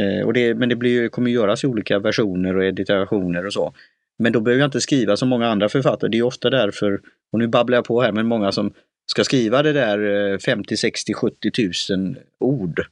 Eh, 0.00 0.26
och 0.26 0.32
det, 0.32 0.54
men 0.54 0.68
det 0.68 0.76
blir, 0.76 1.08
kommer 1.08 1.30
göras 1.30 1.64
i 1.64 1.66
olika 1.66 1.98
versioner 1.98 2.56
och 2.56 2.64
editationer 2.64 3.46
och 3.46 3.52
så. 3.52 3.72
Men 4.18 4.32
då 4.32 4.40
behöver 4.40 4.60
jag 4.60 4.68
inte 4.68 4.80
skriva 4.80 5.16
som 5.16 5.28
många 5.28 5.48
andra 5.48 5.68
författare. 5.68 6.10
Det 6.10 6.18
är 6.18 6.22
ofta 6.22 6.50
därför, 6.50 7.00
och 7.32 7.38
nu 7.38 7.46
babblar 7.46 7.78
jag 7.78 7.84
på 7.84 8.02
här, 8.02 8.12
men 8.12 8.26
många 8.26 8.52
som 8.52 8.72
ska 9.06 9.24
skriva 9.24 9.62
det 9.62 9.72
där 9.72 10.38
50, 10.38 10.76
60, 10.76 11.14
70 11.14 11.50
tusen 11.50 12.16
ord. 12.40 12.86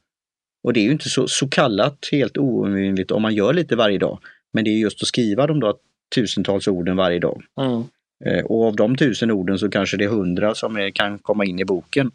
Och 0.65 0.73
det 0.73 0.79
är 0.79 0.83
ju 0.83 0.91
inte 0.91 1.09
så, 1.09 1.27
så 1.27 1.47
kallat 1.47 2.09
helt 2.11 2.37
oundvikligt 2.37 3.11
om 3.11 3.21
man 3.21 3.35
gör 3.35 3.53
lite 3.53 3.75
varje 3.75 3.97
dag. 3.97 4.19
Men 4.53 4.63
det 4.63 4.69
är 4.69 4.77
just 4.77 5.01
att 5.01 5.07
skriva 5.07 5.47
de 5.47 5.59
då 5.59 5.77
tusentals 6.15 6.67
orden 6.67 6.95
varje 6.97 7.19
dag. 7.19 7.43
Mm. 7.61 7.83
Eh, 8.25 8.45
och 8.45 8.67
av 8.67 8.75
de 8.75 8.95
tusen 8.95 9.31
orden 9.31 9.59
så 9.59 9.69
kanske 9.69 9.97
det 9.97 10.03
är 10.03 10.09
hundra 10.09 10.55
som 10.55 10.77
är, 10.77 10.89
kan 10.89 11.19
komma 11.19 11.45
in 11.45 11.59
i 11.59 11.65
boken. 11.65 12.11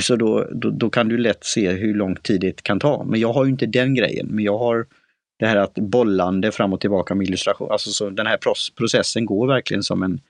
Så 0.00 0.16
då, 0.16 0.48
då, 0.52 0.70
då, 0.70 0.90
kan 0.90 1.08
du 1.08 1.18
lätt 1.18 1.44
se 1.44 1.70
hur 1.70 1.94
lång 1.94 2.16
tid 2.16 2.40
det 2.40 2.62
kan 2.62 2.80
ta. 2.80 3.04
Men 3.04 3.20
jag 3.20 3.32
har 3.32 3.44
ju 3.44 3.50
inte 3.50 3.66
den 3.66 3.94
grejen. 3.94 4.26
Men 4.30 4.44
jag 4.44 4.58
har 4.58 4.86
det 5.38 5.46
här 5.46 5.56
att 5.56 5.74
bollande 5.74 6.52
fram 6.52 6.72
och 6.72 6.80
tillbaka 6.80 7.14
med 7.14 7.26
illustration. 7.26 7.70
Alltså 7.70 7.90
så 7.90 8.10
den 8.10 8.26
här 8.26 8.38
processen 8.76 9.26
går 9.26 9.46
verkligen 9.46 9.82
som 9.82 10.02
en, 10.02 10.20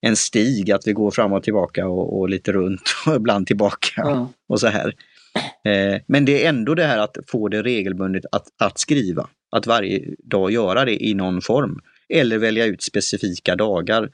en 0.00 0.16
stig, 0.16 0.70
att 0.70 0.86
vi 0.86 0.92
går 0.92 1.10
fram 1.10 1.32
och 1.32 1.42
tillbaka 1.42 1.88
och, 1.88 2.18
och 2.18 2.28
lite 2.28 2.52
runt 2.52 2.94
och 3.06 3.14
ibland 3.14 3.46
tillbaka 3.46 4.02
mm. 4.02 4.26
och 4.48 4.60
så 4.60 4.66
här. 4.66 4.94
Eh, 5.64 6.00
men 6.06 6.24
det 6.24 6.44
är 6.44 6.48
ändå 6.48 6.74
det 6.74 6.84
här 6.84 6.98
att 6.98 7.16
få 7.26 7.48
det 7.48 7.62
regelbundet 7.62 8.24
att, 8.32 8.46
att 8.58 8.78
skriva. 8.78 9.28
Att 9.50 9.66
varje 9.66 10.14
dag 10.18 10.50
göra 10.50 10.84
det 10.84 11.04
i 11.04 11.14
någon 11.14 11.40
form. 11.40 11.80
Eller 12.08 12.38
välja 12.38 12.66
ut 12.66 12.82
specifika 12.82 13.56
dagar. 13.56 14.10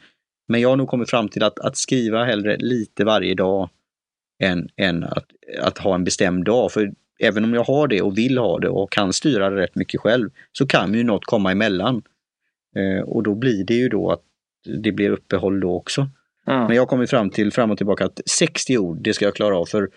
Men 0.48 0.60
jag 0.60 0.68
har 0.68 0.76
nog 0.76 0.88
kommit 0.88 1.10
fram 1.10 1.28
till 1.28 1.42
att, 1.42 1.58
att 1.58 1.76
skriva 1.76 2.24
hellre 2.24 2.56
lite 2.56 3.04
varje 3.04 3.34
dag 3.34 3.70
än, 4.42 4.68
än 4.76 5.04
att, 5.04 5.26
att 5.60 5.78
ha 5.78 5.94
en 5.94 6.04
bestämd 6.04 6.44
dag. 6.44 6.72
För 6.72 6.92
även 7.20 7.44
om 7.44 7.54
jag 7.54 7.64
har 7.64 7.88
det 7.88 8.02
och 8.02 8.18
vill 8.18 8.38
ha 8.38 8.58
det 8.58 8.68
och 8.68 8.92
kan 8.92 9.12
styra 9.12 9.50
det 9.50 9.56
rätt 9.56 9.74
mycket 9.74 10.00
själv 10.00 10.30
så 10.52 10.66
kan 10.66 10.94
ju 10.94 11.04
något 11.04 11.24
komma 11.24 11.52
emellan. 11.52 12.02
Eh, 12.76 13.08
och 13.08 13.22
då 13.22 13.34
blir 13.34 13.64
det 13.64 13.74
ju 13.74 13.88
då 13.88 14.10
att 14.10 14.22
det 14.82 14.92
blir 14.92 15.10
uppehåll 15.10 15.60
då 15.60 15.74
också. 15.74 16.08
Mm. 16.46 16.66
Men 16.66 16.76
jag 16.76 16.88
kommit 16.88 17.10
fram 17.10 17.30
till 17.30 17.52
fram 17.52 17.70
och 17.70 17.76
tillbaka 17.76 18.04
att 18.04 18.20
60 18.26 18.78
ord, 18.78 18.98
det 19.02 19.12
ska 19.12 19.24
jag 19.24 19.34
klara 19.34 19.58
av. 19.58 19.66
för 19.66 19.88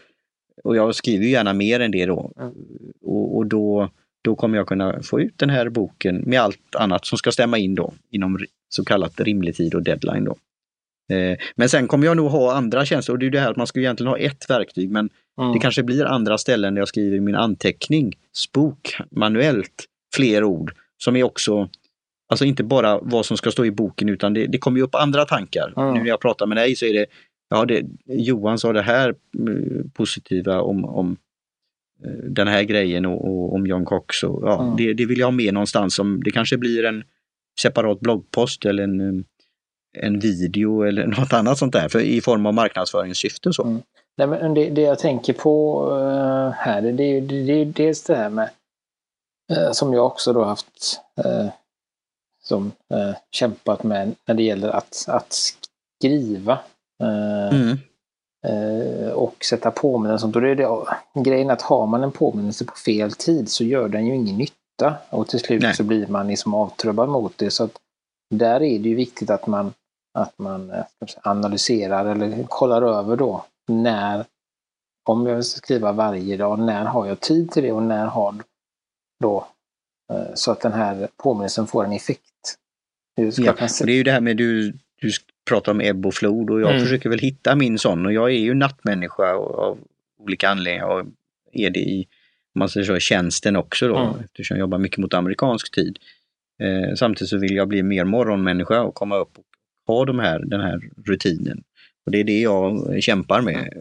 Och 0.63 0.75
jag 0.75 0.95
skriver 0.95 1.25
gärna 1.25 1.53
mer 1.53 1.79
än 1.79 1.91
det 1.91 2.05
då. 2.05 2.31
Mm. 2.39 2.53
Och, 3.01 3.37
och, 3.37 3.45
då, 3.45 3.89
då 4.23 4.35
kommer 4.35 4.57
jag 4.57 4.67
kunna 4.67 5.03
få 5.03 5.21
ut 5.21 5.37
den 5.37 5.49
här 5.49 5.69
boken 5.69 6.23
med 6.25 6.41
allt 6.41 6.75
annat 6.75 7.05
som 7.05 7.17
ska 7.17 7.31
stämma 7.31 7.57
in 7.57 7.75
då 7.75 7.93
inom 8.09 8.39
så 8.69 8.85
kallat 8.85 9.19
rimlig 9.19 9.55
tid 9.55 9.75
och 9.75 9.83
deadline. 9.83 10.23
Då. 10.23 10.35
Eh, 11.15 11.37
men 11.55 11.69
sen 11.69 11.87
kommer 11.87 12.05
jag 12.05 12.17
nog 12.17 12.31
ha 12.31 12.53
andra 12.53 12.85
tjänster 12.85 13.13
och 13.13 13.19
det 13.19 13.25
är 13.25 13.29
det 13.29 13.39
här 13.39 13.51
att 13.51 13.57
man 13.57 13.67
ska 13.67 13.79
egentligen 13.79 14.09
ha 14.09 14.17
ett 14.17 14.49
verktyg 14.49 14.91
men 14.91 15.09
mm. 15.41 15.53
det 15.53 15.59
kanske 15.59 15.83
blir 15.83 16.05
andra 16.05 16.37
ställen 16.37 16.73
där 16.73 16.81
jag 16.81 16.87
skriver 16.87 17.19
min 17.19 17.35
anteckning, 17.35 18.13
spok, 18.33 18.97
manuellt, 19.11 19.85
fler 20.15 20.43
ord 20.43 20.73
som 20.97 21.15
är 21.15 21.23
också 21.23 21.69
Alltså 22.29 22.45
inte 22.45 22.63
bara 22.63 22.99
vad 23.01 23.25
som 23.25 23.37
ska 23.37 23.51
stå 23.51 23.65
i 23.65 23.71
boken 23.71 24.09
utan 24.09 24.33
det, 24.33 24.47
det 24.47 24.57
kommer 24.57 24.81
upp 24.81 24.95
andra 24.95 25.25
tankar. 25.25 25.73
Mm. 25.77 25.93
Nu 25.93 25.99
när 25.99 26.07
jag 26.07 26.21
pratar 26.21 26.45
med 26.45 26.57
dig 26.57 26.75
så 26.75 26.85
är 26.85 26.93
det, 26.93 27.05
ja 27.53 27.65
det, 27.65 27.85
Johan 28.05 28.59
sa 28.59 28.73
det 28.73 28.81
här 28.81 29.15
mm, 29.37 29.89
positiva 29.93 30.61
om, 30.61 30.85
om 30.85 31.17
eh, 32.05 32.11
den 32.11 32.47
här 32.47 32.63
grejen 32.63 33.05
och, 33.05 33.25
och 33.25 33.53
om 33.53 33.67
John 33.67 33.85
Cox. 33.85 34.23
Och, 34.23 34.43
ja, 34.43 34.63
mm. 34.63 34.75
det, 34.77 34.93
det, 34.93 35.05
vill 35.05 35.19
jag 35.19 35.27
ha 35.27 35.31
med 35.31 35.53
någonstans. 35.53 35.95
Som, 35.95 36.23
det 36.23 36.31
kanske 36.31 36.57
blir 36.57 36.85
en 36.85 37.03
separat 37.59 37.99
bloggpost 37.99 38.65
eller 38.65 38.83
en, 38.83 39.25
en 39.97 40.19
video 40.19 40.81
eller 40.81 41.07
något 41.19 41.33
annat 41.33 41.57
sånt 41.57 41.73
där 41.73 41.89
för, 41.89 41.99
i 41.99 42.21
form 42.21 42.45
av 42.45 42.53
marknadsföringssyfte. 42.53 43.53
Så. 43.53 43.63
Mm. 43.63 43.81
Nej, 44.17 44.27
men 44.27 44.53
det, 44.53 44.69
det 44.69 44.81
jag 44.81 44.99
tänker 44.99 45.33
på 45.33 45.89
här 46.57 46.81
det, 46.81 46.91
det, 46.91 47.19
det, 47.19 47.43
det 47.43 47.53
är 47.53 47.65
dels 47.65 48.03
det 48.03 48.15
här 48.15 48.29
med 48.29 48.49
som 49.71 49.93
jag 49.93 50.05
också 50.05 50.33
då 50.33 50.43
haft 50.43 51.01
som 52.43 52.71
kämpat 53.31 53.83
med 53.83 54.15
när 54.25 54.35
det 54.35 54.43
gäller 54.43 54.69
att, 54.69 55.05
att 55.07 55.33
skriva. 55.99 56.59
Mm. 57.51 57.77
och 59.13 59.45
sätta 59.45 59.71
påminnelser. 59.71 60.27
Då 60.27 60.39
är 60.39 60.55
det, 60.55 60.67
grejen 61.23 61.49
att 61.49 61.61
har 61.61 61.87
man 61.87 62.03
en 62.03 62.11
påminnelse 62.11 62.65
på 62.65 62.75
fel 62.75 63.11
tid 63.11 63.49
så 63.49 63.63
gör 63.63 63.89
den 63.89 64.05
ju 64.05 64.15
ingen 64.15 64.37
nytta. 64.37 64.95
Och 65.09 65.27
till 65.27 65.39
slut 65.39 65.61
Nej. 65.61 65.75
så 65.75 65.83
blir 65.83 66.07
man 66.07 66.27
liksom 66.27 66.53
avtrubbad 66.53 67.09
mot 67.09 67.37
det. 67.37 67.51
Så 67.51 67.63
att 67.63 67.71
där 68.35 68.55
är 68.63 68.79
det 68.79 68.89
ju 68.89 68.95
viktigt 68.95 69.29
att 69.29 69.47
man 69.47 69.73
att 70.13 70.39
man 70.39 70.71
eh, 70.71 70.83
analyserar 71.21 72.05
eller 72.05 72.43
kollar 72.43 72.81
över 72.81 73.17
då 73.17 73.45
när, 73.67 74.25
om 75.09 75.27
jag 75.27 75.45
ska 75.45 75.57
skriva 75.57 75.91
varje 75.91 76.37
dag, 76.37 76.59
när 76.59 76.85
har 76.85 77.05
jag 77.07 77.19
tid 77.19 77.51
till 77.51 77.63
det 77.63 77.71
och 77.71 77.83
när 77.83 78.05
har 78.05 78.35
då 79.19 79.47
eh, 80.13 80.33
så 80.33 80.51
att 80.51 80.61
den 80.61 80.73
här 80.73 81.07
påminnelsen 81.17 81.67
får 81.67 81.85
en 81.85 81.91
effekt. 81.91 82.19
Ja, 83.15 83.53
det 83.85 83.91
är 83.91 83.95
ju 83.95 84.03
det 84.03 84.11
här 84.11 84.21
med 84.21 84.37
du, 84.37 84.71
du 85.01 85.11
pratar 85.49 85.71
om 85.71 85.81
ebb 85.81 86.05
och 86.05 86.13
flod 86.13 86.49
och 86.49 86.61
jag 86.61 86.69
mm. 86.69 86.81
försöker 86.81 87.09
väl 87.09 87.19
hitta 87.19 87.55
min 87.55 87.79
sån 87.79 88.05
och 88.05 88.13
jag 88.13 88.29
är 88.29 88.39
ju 88.39 88.53
nattmänniska 88.53 89.33
av 89.33 89.77
olika 90.19 90.49
anledningar 90.49 90.87
och 90.87 91.05
är 91.53 91.69
det 91.69 91.79
i 91.79 92.07
man 92.55 92.69
säger 92.69 92.85
så, 92.85 92.99
tjänsten 92.99 93.55
också 93.55 93.87
då 93.87 93.97
mm. 93.97 94.19
eftersom 94.25 94.57
jag 94.57 94.59
jobbar 94.59 94.77
mycket 94.77 94.97
mot 94.97 95.13
amerikansk 95.13 95.75
tid. 95.75 95.99
Eh, 96.63 96.95
samtidigt 96.95 97.29
så 97.29 97.37
vill 97.37 97.55
jag 97.55 97.67
bli 97.67 97.83
mer 97.83 98.05
morgonmänniska 98.05 98.81
och 98.81 98.95
komma 98.95 99.17
upp 99.17 99.37
och 99.37 99.45
ha 99.87 100.05
de 100.05 100.19
här, 100.19 100.39
den 100.39 100.61
här 100.61 100.81
rutinen. 101.05 101.63
Och 102.05 102.11
Det 102.11 102.19
är 102.19 102.23
det 102.23 102.39
jag 102.39 102.97
kämpar 103.03 103.41
med 103.41 103.73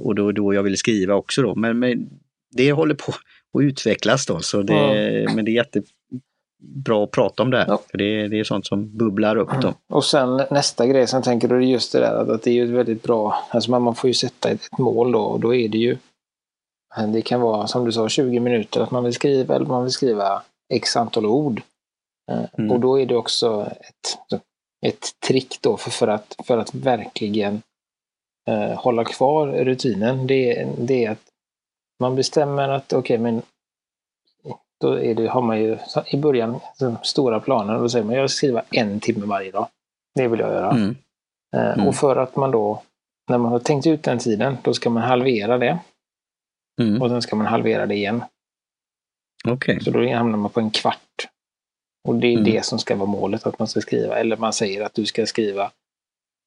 och 0.00 0.14
då, 0.14 0.32
då 0.32 0.54
jag 0.54 0.62
vill 0.62 0.76
skriva 0.76 1.14
också 1.14 1.42
då. 1.42 1.54
Men, 1.54 1.78
men 1.78 2.08
det 2.56 2.72
håller 2.72 2.94
på 2.94 3.12
att 3.58 3.62
utvecklas 3.62 4.26
då, 4.26 4.40
så 4.40 4.62
det, 4.62 4.74
mm. 4.74 5.34
men 5.34 5.44
det 5.44 5.50
är 5.50 5.60
jättebra 6.58 7.04
att 7.04 7.10
prata 7.10 7.42
om 7.42 7.50
det 7.50 7.58
här. 7.58 7.66
Ja. 7.68 7.80
För 7.90 7.98
det, 7.98 8.28
det 8.28 8.40
är 8.40 8.44
sånt 8.44 8.66
som 8.66 8.96
bubblar 8.96 9.36
upp 9.36 9.50
då. 9.62 9.74
Och 9.88 10.04
sen 10.04 10.42
nästa 10.50 10.86
grej 10.86 11.06
som 11.06 11.16
jag 11.16 11.24
tänker 11.24 11.48
då 11.48 11.54
är 11.54 11.60
just 11.60 11.92
det 11.92 12.00
där 12.00 12.34
att 12.34 12.42
det 12.42 12.50
är 12.50 12.54
ju 12.54 12.72
väldigt 12.72 13.02
bra, 13.02 13.44
alltså 13.50 13.70
man 13.70 13.94
får 13.94 14.08
ju 14.08 14.14
sätta 14.14 14.50
ett, 14.50 14.64
ett 14.72 14.78
mål 14.78 15.12
då 15.12 15.20
och 15.20 15.40
då 15.40 15.54
är 15.54 15.68
det 15.68 15.78
ju 15.78 15.98
det 17.12 17.22
kan 17.22 17.40
vara 17.40 17.66
som 17.66 17.84
du 17.84 17.92
sa 17.92 18.08
20 18.08 18.40
minuter 18.40 18.80
att 18.80 18.90
man 18.90 19.04
vill 19.04 19.12
skriva 19.12 19.54
eller 19.54 19.66
man 19.66 19.82
vill 19.82 19.92
skriva 19.92 20.42
x 20.74 20.96
antal 20.96 21.26
ord. 21.26 21.62
Eh, 22.30 22.44
mm. 22.58 22.70
Och 22.70 22.80
då 22.80 23.00
är 23.00 23.06
det 23.06 23.16
också 23.16 23.66
ett 23.80 24.40
ett 24.86 25.20
trick 25.26 25.58
då 25.60 25.76
för, 25.76 25.90
för, 25.90 26.08
att, 26.08 26.36
för 26.44 26.58
att 26.58 26.74
verkligen 26.74 27.62
eh, 28.48 28.72
hålla 28.72 29.04
kvar 29.04 29.48
rutinen. 29.48 30.26
Det, 30.26 30.68
det 30.78 31.04
är 31.04 31.10
att 31.10 31.24
man 32.00 32.16
bestämmer 32.16 32.68
att 32.68 32.92
okej, 32.92 32.98
okay, 32.98 33.18
men 33.18 33.42
då 34.80 34.94
det, 34.94 35.26
har 35.26 35.42
man 35.42 35.60
ju 35.60 35.78
i 36.06 36.16
början 36.16 36.60
stora 37.02 37.40
planer. 37.40 37.78
Då 37.78 37.88
säger 37.88 38.04
man 38.04 38.14
jag 38.14 38.30
ska 38.30 38.36
skriva 38.36 38.62
en 38.70 39.00
timme 39.00 39.26
varje 39.26 39.50
dag. 39.50 39.68
Det 40.14 40.28
vill 40.28 40.40
jag 40.40 40.48
göra. 40.48 40.70
Mm. 40.70 40.96
Eh, 41.56 41.72
mm. 41.72 41.86
Och 41.86 41.94
för 41.94 42.16
att 42.16 42.36
man 42.36 42.50
då, 42.50 42.82
när 43.30 43.38
man 43.38 43.52
har 43.52 43.58
tänkt 43.58 43.86
ut 43.86 44.02
den 44.02 44.18
tiden, 44.18 44.56
då 44.62 44.74
ska 44.74 44.90
man 44.90 45.02
halvera 45.02 45.58
det. 45.58 45.78
Mm. 46.80 47.02
Och 47.02 47.08
sen 47.08 47.22
ska 47.22 47.36
man 47.36 47.46
halvera 47.46 47.86
det 47.86 47.94
igen. 47.94 48.24
Okay. 49.48 49.80
Så 49.80 49.90
då 49.90 50.12
hamnar 50.12 50.38
man 50.38 50.50
på 50.50 50.60
en 50.60 50.70
kvart. 50.70 51.28
Och 52.08 52.14
det 52.14 52.26
är 52.26 52.32
mm. 52.32 52.44
det 52.44 52.64
som 52.64 52.78
ska 52.78 52.96
vara 52.96 53.10
målet, 53.10 53.46
att 53.46 53.58
man 53.58 53.68
ska 53.68 53.80
skriva. 53.80 54.18
Eller 54.18 54.36
man 54.36 54.52
säger 54.52 54.82
att 54.82 54.94
du 54.94 55.06
ska 55.06 55.26
skriva... 55.26 55.70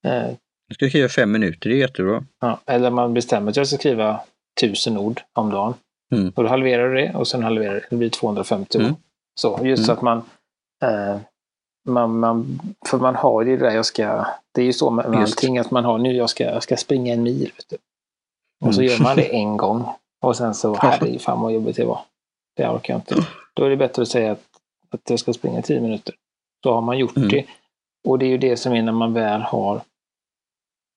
Eh, 0.08 0.30
du 0.68 0.76
ska 0.76 0.90
skriva 0.90 1.10
fem 1.10 1.32
minuter, 1.32 1.70
det 1.70 1.76
är 1.76 1.80
jättebra. 1.80 2.24
Ja, 2.40 2.60
eller 2.66 2.90
man 2.90 3.14
bestämmer 3.14 3.50
att 3.52 3.58
jag 3.58 3.68
ska 3.68 3.78
skriva 3.78 4.22
tusen 4.62 4.98
ord 4.98 5.22
om 5.34 5.50
dagen. 5.50 5.74
Mm. 6.16 6.34
Och 6.36 6.44
då 6.44 6.50
halverar 6.50 6.90
du 6.90 6.96
det 6.96 7.16
och 7.16 7.28
sen 7.28 7.44
halverar 7.44 7.74
det, 7.74 7.86
det 7.90 7.96
blir 7.96 8.10
250 8.10 8.78
mm. 8.78 8.96
Så, 9.40 9.60
just 9.64 9.86
så 9.86 9.92
mm. 9.92 9.98
att 9.98 10.02
man, 10.02 10.18
eh, 10.84 11.18
man, 11.88 12.20
man... 12.20 12.60
För 12.90 12.98
man 12.98 13.16
har 13.16 13.44
ju 13.44 13.58
det 13.58 13.66
där, 13.66 13.76
jag 13.76 13.86
ska... 13.86 14.26
Det 14.52 14.62
är 14.62 14.66
ju 14.66 14.74
så 14.74 14.90
med, 14.90 15.10
med 15.10 15.20
allting, 15.20 15.58
att 15.58 15.72
man 15.72 15.86
har 15.86 15.98
nu, 15.98 16.16
jag 16.16 16.30
ska, 16.30 16.44
jag 16.44 16.64
ska 16.64 16.78
springa 16.78 17.14
en 17.14 17.24
mil. 17.24 17.52
Du. 17.70 17.78
Och 18.68 18.76
så 18.76 18.82
mm. 18.82 18.92
gör 18.92 19.04
man 19.04 19.16
det 19.16 19.36
en 19.36 19.58
gång. 19.58 19.86
Och 20.22 20.38
sen 20.38 20.54
så, 20.54 20.76
herregud, 20.76 21.22
fan 21.22 21.42
vad 21.42 21.54
jobbigt 21.54 21.76
det 21.76 21.86
var. 21.86 22.00
Det 22.56 22.70
orkar 22.70 22.94
jag 22.94 23.00
inte. 23.00 23.28
Då 23.54 23.64
är 23.64 23.70
det 23.70 23.78
bättre 23.78 24.02
att 24.02 24.08
säga 24.08 24.32
att 24.32 24.50
att 24.90 25.10
jag 25.10 25.20
ska 25.20 25.34
springa 25.34 25.62
10 25.62 25.82
minuter. 25.82 26.16
Så 26.64 26.74
har 26.74 26.82
man 26.82 26.98
gjort 26.98 27.18
mm. 27.18 27.30
det. 27.30 27.46
Och 28.08 28.20
det 28.20 28.26
är 28.26 28.30
ju 28.30 28.38
det 28.38 28.58
som 28.58 28.74
är 28.74 28.82
när 28.82 28.92
man 28.92 29.14
väl 29.14 29.42
har 29.42 29.76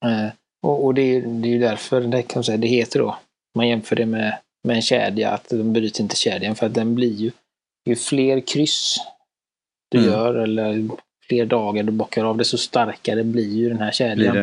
eh, 0.05 0.29
och, 0.63 0.85
och, 0.85 0.95
det, 0.95 1.03
är, 1.03 1.21
det 1.23 1.49
är 1.49 1.53
ju 1.53 1.59
därför 1.59 2.01
det, 2.01 2.23
kan 2.23 2.45
säga, 2.45 2.59
det 2.59 2.67
heter 2.67 2.99
då, 2.99 3.17
man 3.55 3.69
jämför 3.69 3.97
det 3.97 4.07
med, 4.07 4.39
med 4.65 4.77
en 4.77 4.83
kedja, 4.83 5.31
att 5.31 5.49
de 5.49 5.73
bryter 5.73 6.03
inte 6.03 6.17
kedjan 6.17 6.55
för 6.55 6.67
att 6.67 6.75
den 6.75 6.95
blir 6.95 7.15
ju, 7.15 7.33
ju 7.87 7.97
fler 7.97 8.41
kryss 8.41 8.97
du 9.91 9.99
mm. 9.99 10.11
gör 10.11 10.35
eller 10.35 10.89
fler 11.29 11.47
dagar 11.47 11.83
du 11.83 11.93
bockar 11.93 12.25
av, 12.25 12.37
desto 12.37 12.59
starkare 12.59 13.25
blir 13.25 13.55
ju 13.55 13.69
den 13.69 13.79
här 13.79 13.93
kedjan. 13.93 14.37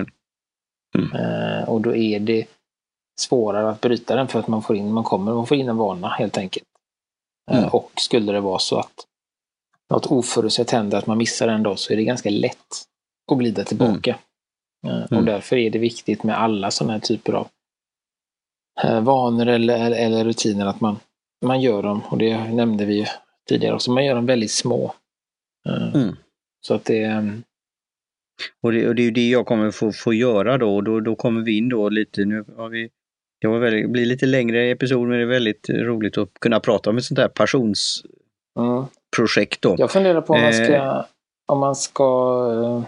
Mm. 0.97 1.15
Eh, 1.15 1.69
och 1.69 1.82
då 1.82 1.95
är 1.95 2.19
det 2.19 2.45
svårare 3.19 3.69
att 3.69 3.82
bryta 3.82 4.15
den 4.15 4.27
för 4.27 4.39
att 4.39 4.47
man 4.47 4.62
får 4.62 4.75
in, 4.75 4.93
man 4.93 5.03
kommer, 5.03 5.34
man 5.34 5.47
får 5.47 5.58
in 5.58 5.69
en 5.69 5.77
vana 5.77 6.10
helt 6.10 6.38
enkelt. 6.38 6.65
Eh, 7.51 7.58
mm. 7.58 7.69
och 7.69 7.91
skulle 7.95 8.32
det 8.32 8.39
vara 8.39 8.60
så 8.60 8.79
att 8.79 9.05
något 9.89 10.05
oförutsett 10.05 10.71
händer, 10.71 10.97
att 10.97 11.08
man 11.08 11.17
missar 11.17 11.47
en 11.47 11.63
dag, 11.63 11.79
så 11.79 11.93
är 11.93 11.97
det 11.97 12.03
ganska 12.03 12.29
lätt 12.29 12.86
att 13.32 13.38
glida 13.38 13.63
tillbaka. 13.63 14.17
Mm. 14.88 15.03
Och 15.03 15.12
mm. 15.12 15.25
därför 15.25 15.55
är 15.55 15.69
det 15.69 15.79
viktigt 15.79 16.23
med 16.23 16.41
alla 16.41 16.71
sådana 16.71 16.93
här 16.93 16.99
typer 16.99 17.34
av 17.34 17.47
vanor 19.02 19.48
eller, 19.48 19.92
eller 19.92 20.24
rutiner 20.24 20.65
att 20.65 20.82
man, 20.82 21.00
man 21.46 21.62
gör 21.62 21.84
dem, 21.84 22.02
och 22.10 22.18
det 22.18 22.54
nämnde 22.54 22.86
vi 22.86 22.94
ju 22.94 23.06
tidigare 23.50 23.76
också, 23.76 23.92
man 23.92 24.06
gör 24.06 24.15
dem 24.15 24.26
väldigt 24.26 24.52
små. 24.52 24.94
Eh, 25.68 25.96
mm. 25.96 26.15
Så 26.68 26.74
att 26.74 26.86
det... 26.86 27.04
Ehm, 27.04 27.44
och 28.63 28.72
det, 28.72 28.88
och 28.88 28.96
det 28.96 29.02
är 29.02 29.04
ju 29.04 29.12
det 29.12 29.30
jag 29.30 29.46
kommer 29.46 29.72
få, 29.72 29.92
få 29.92 30.13
göra 30.13 30.58
då, 30.58 30.76
och 30.76 30.84
då, 30.84 31.00
då 31.00 31.15
kommer 31.15 31.42
vi 31.42 31.58
in 31.58 31.70
då 31.70 31.89
lite, 31.89 32.26
nu 32.26 32.46
har 32.58 32.70
vi 32.70 32.89
det 33.42 33.48
var 33.48 33.60
väldigt, 33.60 33.89
blir 33.89 34.06
lite 34.06 34.26
längre 34.26 34.70
episod 34.72 35.08
men 35.08 35.18
det 35.18 35.24
är 35.24 35.28
väldigt 35.28 35.70
roligt 35.70 36.18
att 36.18 36.34
kunna 36.42 36.60
prata 36.60 36.89
om 36.89 36.98
ett 36.98 37.04
sånt 37.04 37.20
här 37.20 37.28
passions, 37.28 38.04
mm. 38.60 38.86
Jag 39.80 39.92
funderar 39.92 40.22
på 40.22 40.34
om 40.34 40.42
man 40.42 40.54
ska, 40.54 40.74
eh. 40.74 41.06
om 41.46 41.60
man 41.60 41.76
ska 41.76 42.86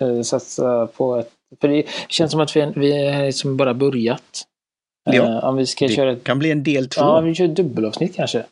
eh, 0.00 0.22
satsa 0.22 0.86
på 0.86 1.16
ett... 1.16 1.30
För 1.60 1.68
det 1.68 1.84
känns 2.08 2.32
som 2.32 2.40
att 2.40 2.56
vi, 2.56 2.72
vi 2.76 3.08
har 3.08 3.24
liksom 3.26 3.56
bara 3.56 3.74
börjat. 3.74 4.46
Ja, 5.04 5.12
Eh, 5.12 5.44
om 5.44 5.56
vi 5.56 5.66
ska 5.66 5.86
det 5.86 5.92
köra 5.94 6.12
ett... 6.12 6.24
kan 6.24 6.38
bli 6.38 6.50
en 6.50 6.62
del 6.62 6.88
två. 6.88 7.00
Ja, 7.00 7.14
Ja, 7.16 7.20
vi 7.20 7.34
kör 7.34 7.44
ett 7.44 7.56
dubbelavsnitt 7.56 8.14
kanske. 8.16 8.44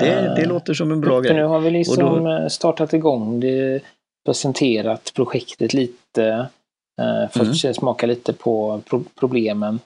det, 0.00 0.34
det 0.36 0.42
Eh, 0.42 0.48
låter 0.48 0.74
som 0.74 0.92
en 0.92 1.00
bra 1.00 1.22
För 1.22 1.28
nu 1.28 1.34
grej. 1.34 1.42
har 1.42 1.60
vi 1.60 1.70
liksom 1.70 2.04
Och 2.04 2.32
eh, 2.32 2.48
startat 2.48 2.94
igång 2.94 3.40
det, 3.40 3.80
presenterat 4.26 5.12
projektet 5.14 5.74
lite, 5.74 6.46
eh, 7.02 7.28
fått 7.30 7.64
Mm. 7.64 7.74
smaka 7.74 8.06
lite 8.06 8.32
på 8.32 8.80
pro 8.90 9.04
problemen, 9.20 9.80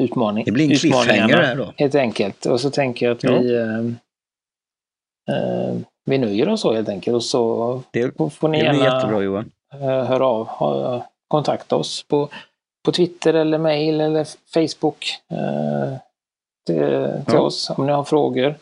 utmaning, 0.00 0.44
Det 0.44 0.52
blir 0.52 0.64
en 0.64 0.72
utmaningarna, 0.72 1.42
här 1.42 1.56
då. 1.56 1.72
helt 1.76 1.94
enkelt. 1.94 2.46
Och 2.46 2.60
så 2.60 2.70
tänker 2.70 3.06
jag 3.06 3.16
att 3.16 3.22
Ja. 3.22 3.38
vi, 3.38 3.54
eh, 3.54 3.82
vi 6.06 6.18
nöjer 6.18 6.48
oss 6.48 6.60
så 6.60 6.74
helt 6.74 6.88
enkelt. 6.88 7.14
Och 7.14 7.24
så 7.24 7.82
Det, 7.90 8.16
får- 8.16 8.48
ni 8.48 8.58
det 8.58 8.64
gärna 8.64 8.84
jättebra 8.84 9.22
Johan. 9.22 9.50
höra 9.80 10.26
av, 10.26 10.46
ha, 10.46 11.06
kontakta 11.28 11.76
oss 11.76 12.04
på, 12.08 12.28
på 12.84 12.92
Twitter 12.92 13.34
eller 13.34 13.58
mail 13.58 14.00
eller 14.00 14.26
Facebook 14.54 15.06
eh, 15.30 15.96
till, 16.66 16.76
till 17.26 17.34
Ja. 17.34 17.40
oss 17.40 17.70
om 17.70 17.86
ni 17.86 17.92
har 17.92 18.04
frågor. 18.04 18.54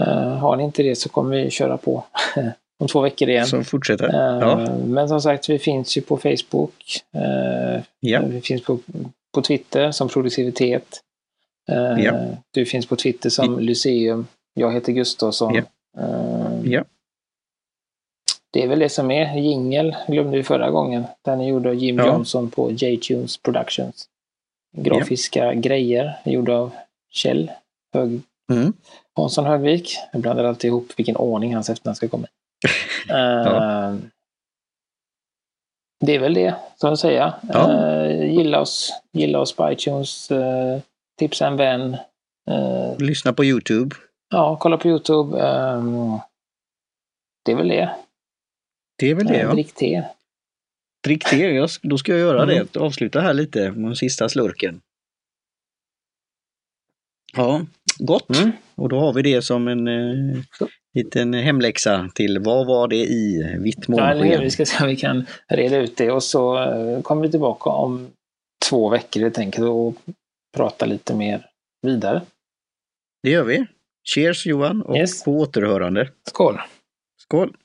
Eh, 0.00 0.34
har 0.36 0.56
ni 0.56 0.64
inte 0.64 0.82
det 0.82 0.96
så 0.96 1.08
kommer 1.08 1.36
vi 1.36 1.50
köra 1.50 1.76
på 1.76 2.04
om 2.80 2.88
två 2.88 3.00
veckor 3.00 3.28
igen. 3.28 3.46
Så 3.46 3.64
fortsätter. 3.64 4.04
Eh, 4.08 4.40
Ja. 4.48 4.56
Men 4.86 5.08
som 5.08 5.20
sagt, 5.22 5.48
vi 5.48 5.58
finns 5.58 5.96
ju 5.96 6.00
på 6.00 6.16
Facebook. 6.16 6.74
Eh, 7.14 7.82
Ja. 8.00 8.20
Vi 8.26 8.40
finns 8.40 8.62
på, 8.64 8.78
på 9.34 9.42
Twitter 9.42 9.90
som 9.90 10.08
produktivitet. 10.08 11.00
Eh, 11.70 12.04
Ja. 12.04 12.12
Du 12.50 12.64
finns 12.66 12.86
på 12.86 12.96
Twitter 12.96 13.30
som 13.30 13.58
Lyceum. 13.58 14.26
Jag 14.54 14.72
heter 14.74 14.92
Gustavsson. 14.92 15.54
Ja. 16.64 16.84
Ja. 18.52 18.60
Det 18.60 18.62
är 18.64 18.68
väl 18.68 18.78
det 18.78 18.88
som 18.88 19.10
är. 19.10 19.34
Jingel 19.38 19.96
glömde 20.08 20.36
vi 20.36 20.42
förra 20.42 20.70
gången. 20.70 21.04
Den 21.22 21.40
är 21.40 21.48
gjord 21.48 21.66
av 21.66 21.74
Jim 21.74 21.98
Ja. 21.98 22.06
Johnson 22.06 22.50
på 22.50 22.70
J-Tunes 22.72 23.36
Productions. 23.42 24.08
Grafiska 24.76 25.54
grejer 25.54 26.18
gjorda 26.24 26.54
av 26.54 26.70
Kjell 27.10 27.50
Hög, 27.94 28.20
Mm. 28.52 28.72
Hansson 29.16 29.46
Högvik. 29.46 29.96
Jag 30.12 30.20
blandar 30.22 30.44
alltid 30.44 30.68
ihop 30.68 30.88
vilken 30.96 31.16
ordning 31.16 31.54
hans 31.54 31.70
efternamn 31.70 31.96
ska 31.96 32.08
komma 32.08 32.26
i. 32.26 32.30
Eh, 33.12 33.94
Det 36.06 36.14
är 36.14 36.18
väl 36.18 36.34
det, 36.34 36.54
som 36.76 36.88
jag 36.88 36.98
säger. 36.98 37.32
Ja. 37.48 37.72
Eh, 38.04 38.32
gilla 38.32 38.60
oss, 38.60 38.92
gilla 39.12 39.38
oss 39.40 39.56
på 39.56 39.72
iTunes, 39.72 40.30
eh, 40.30 40.80
tipsa 41.18 41.46
en 41.46 41.56
vän. 41.56 41.96
Lyssna 42.98 43.32
på 43.32 43.44
Youtube. 43.44 43.96
ja, 44.30 44.56
kolla 44.60 44.76
på 44.76 44.88
Youtube. 44.88 45.38
Eh, 45.40 45.82
det 47.44 47.52
är 47.52 47.56
väl 47.56 47.68
det. 47.68 47.90
Det 49.00 49.10
är 49.10 49.14
väl 49.14 49.26
det 49.26 49.38
ja. 49.38 49.52
Drick 49.52 49.72
te. 49.74 50.02
Drick 51.04 51.24
te, 51.24 51.36
jag 51.36 51.70
då 51.82 51.98
ska 51.98 52.12
jag 52.12 52.20
göra 52.20 52.42
Mm. 52.42 52.66
det. 52.72 52.80
Avsluta 52.80 53.20
här 53.20 53.34
lite 53.34 53.70
med 53.70 53.84
den 53.88 53.96
sista 53.96 54.28
slurken. 54.28 54.80
Ja, 57.36 57.62
gott. 57.98 58.36
Mm. 58.36 58.52
Och 58.74 58.88
då 58.88 59.00
har 59.00 59.12
vi 59.12 59.22
det 59.22 59.42
som 59.42 59.68
en 59.68 59.88
eh, 59.88 60.38
liten 60.94 61.34
hemläxa 61.34 62.10
till 62.14 62.38
vad 62.38 62.66
var 62.66 62.88
det 62.88 62.96
i 62.96 63.42
vitt 63.60 63.84
Ja, 63.88 64.14
månsken? 64.14 64.40
vi 64.40 64.50
ska 64.50 64.66
se 64.66 64.82
om 64.84 64.88
vi 64.88 64.96
kan 64.96 65.26
reda 65.48 65.76
ut 65.76 65.96
det 65.96 66.10
och 66.10 66.22
så 66.22 66.58
eh, 66.62 67.02
kommer 67.02 67.22
vi 67.22 67.30
tillbaka 67.30 67.70
om 67.70 68.08
två 68.68 68.88
veckor 68.88 69.20
helt 69.20 69.38
enkelt 69.38 69.66
och 69.68 69.94
prata 70.56 70.86
lite 70.86 71.14
mer 71.14 71.46
vidare. 71.82 72.22
Det 73.22 73.30
gör 73.30 73.44
vi. 73.44 73.66
Cheers 74.14 74.46
Johan 74.46 74.82
och 74.82 74.96
Yes. 74.96 75.24
på 75.24 75.32
återhörande. 75.32 76.08
Skål! 76.28 76.58
Skål! 77.18 77.56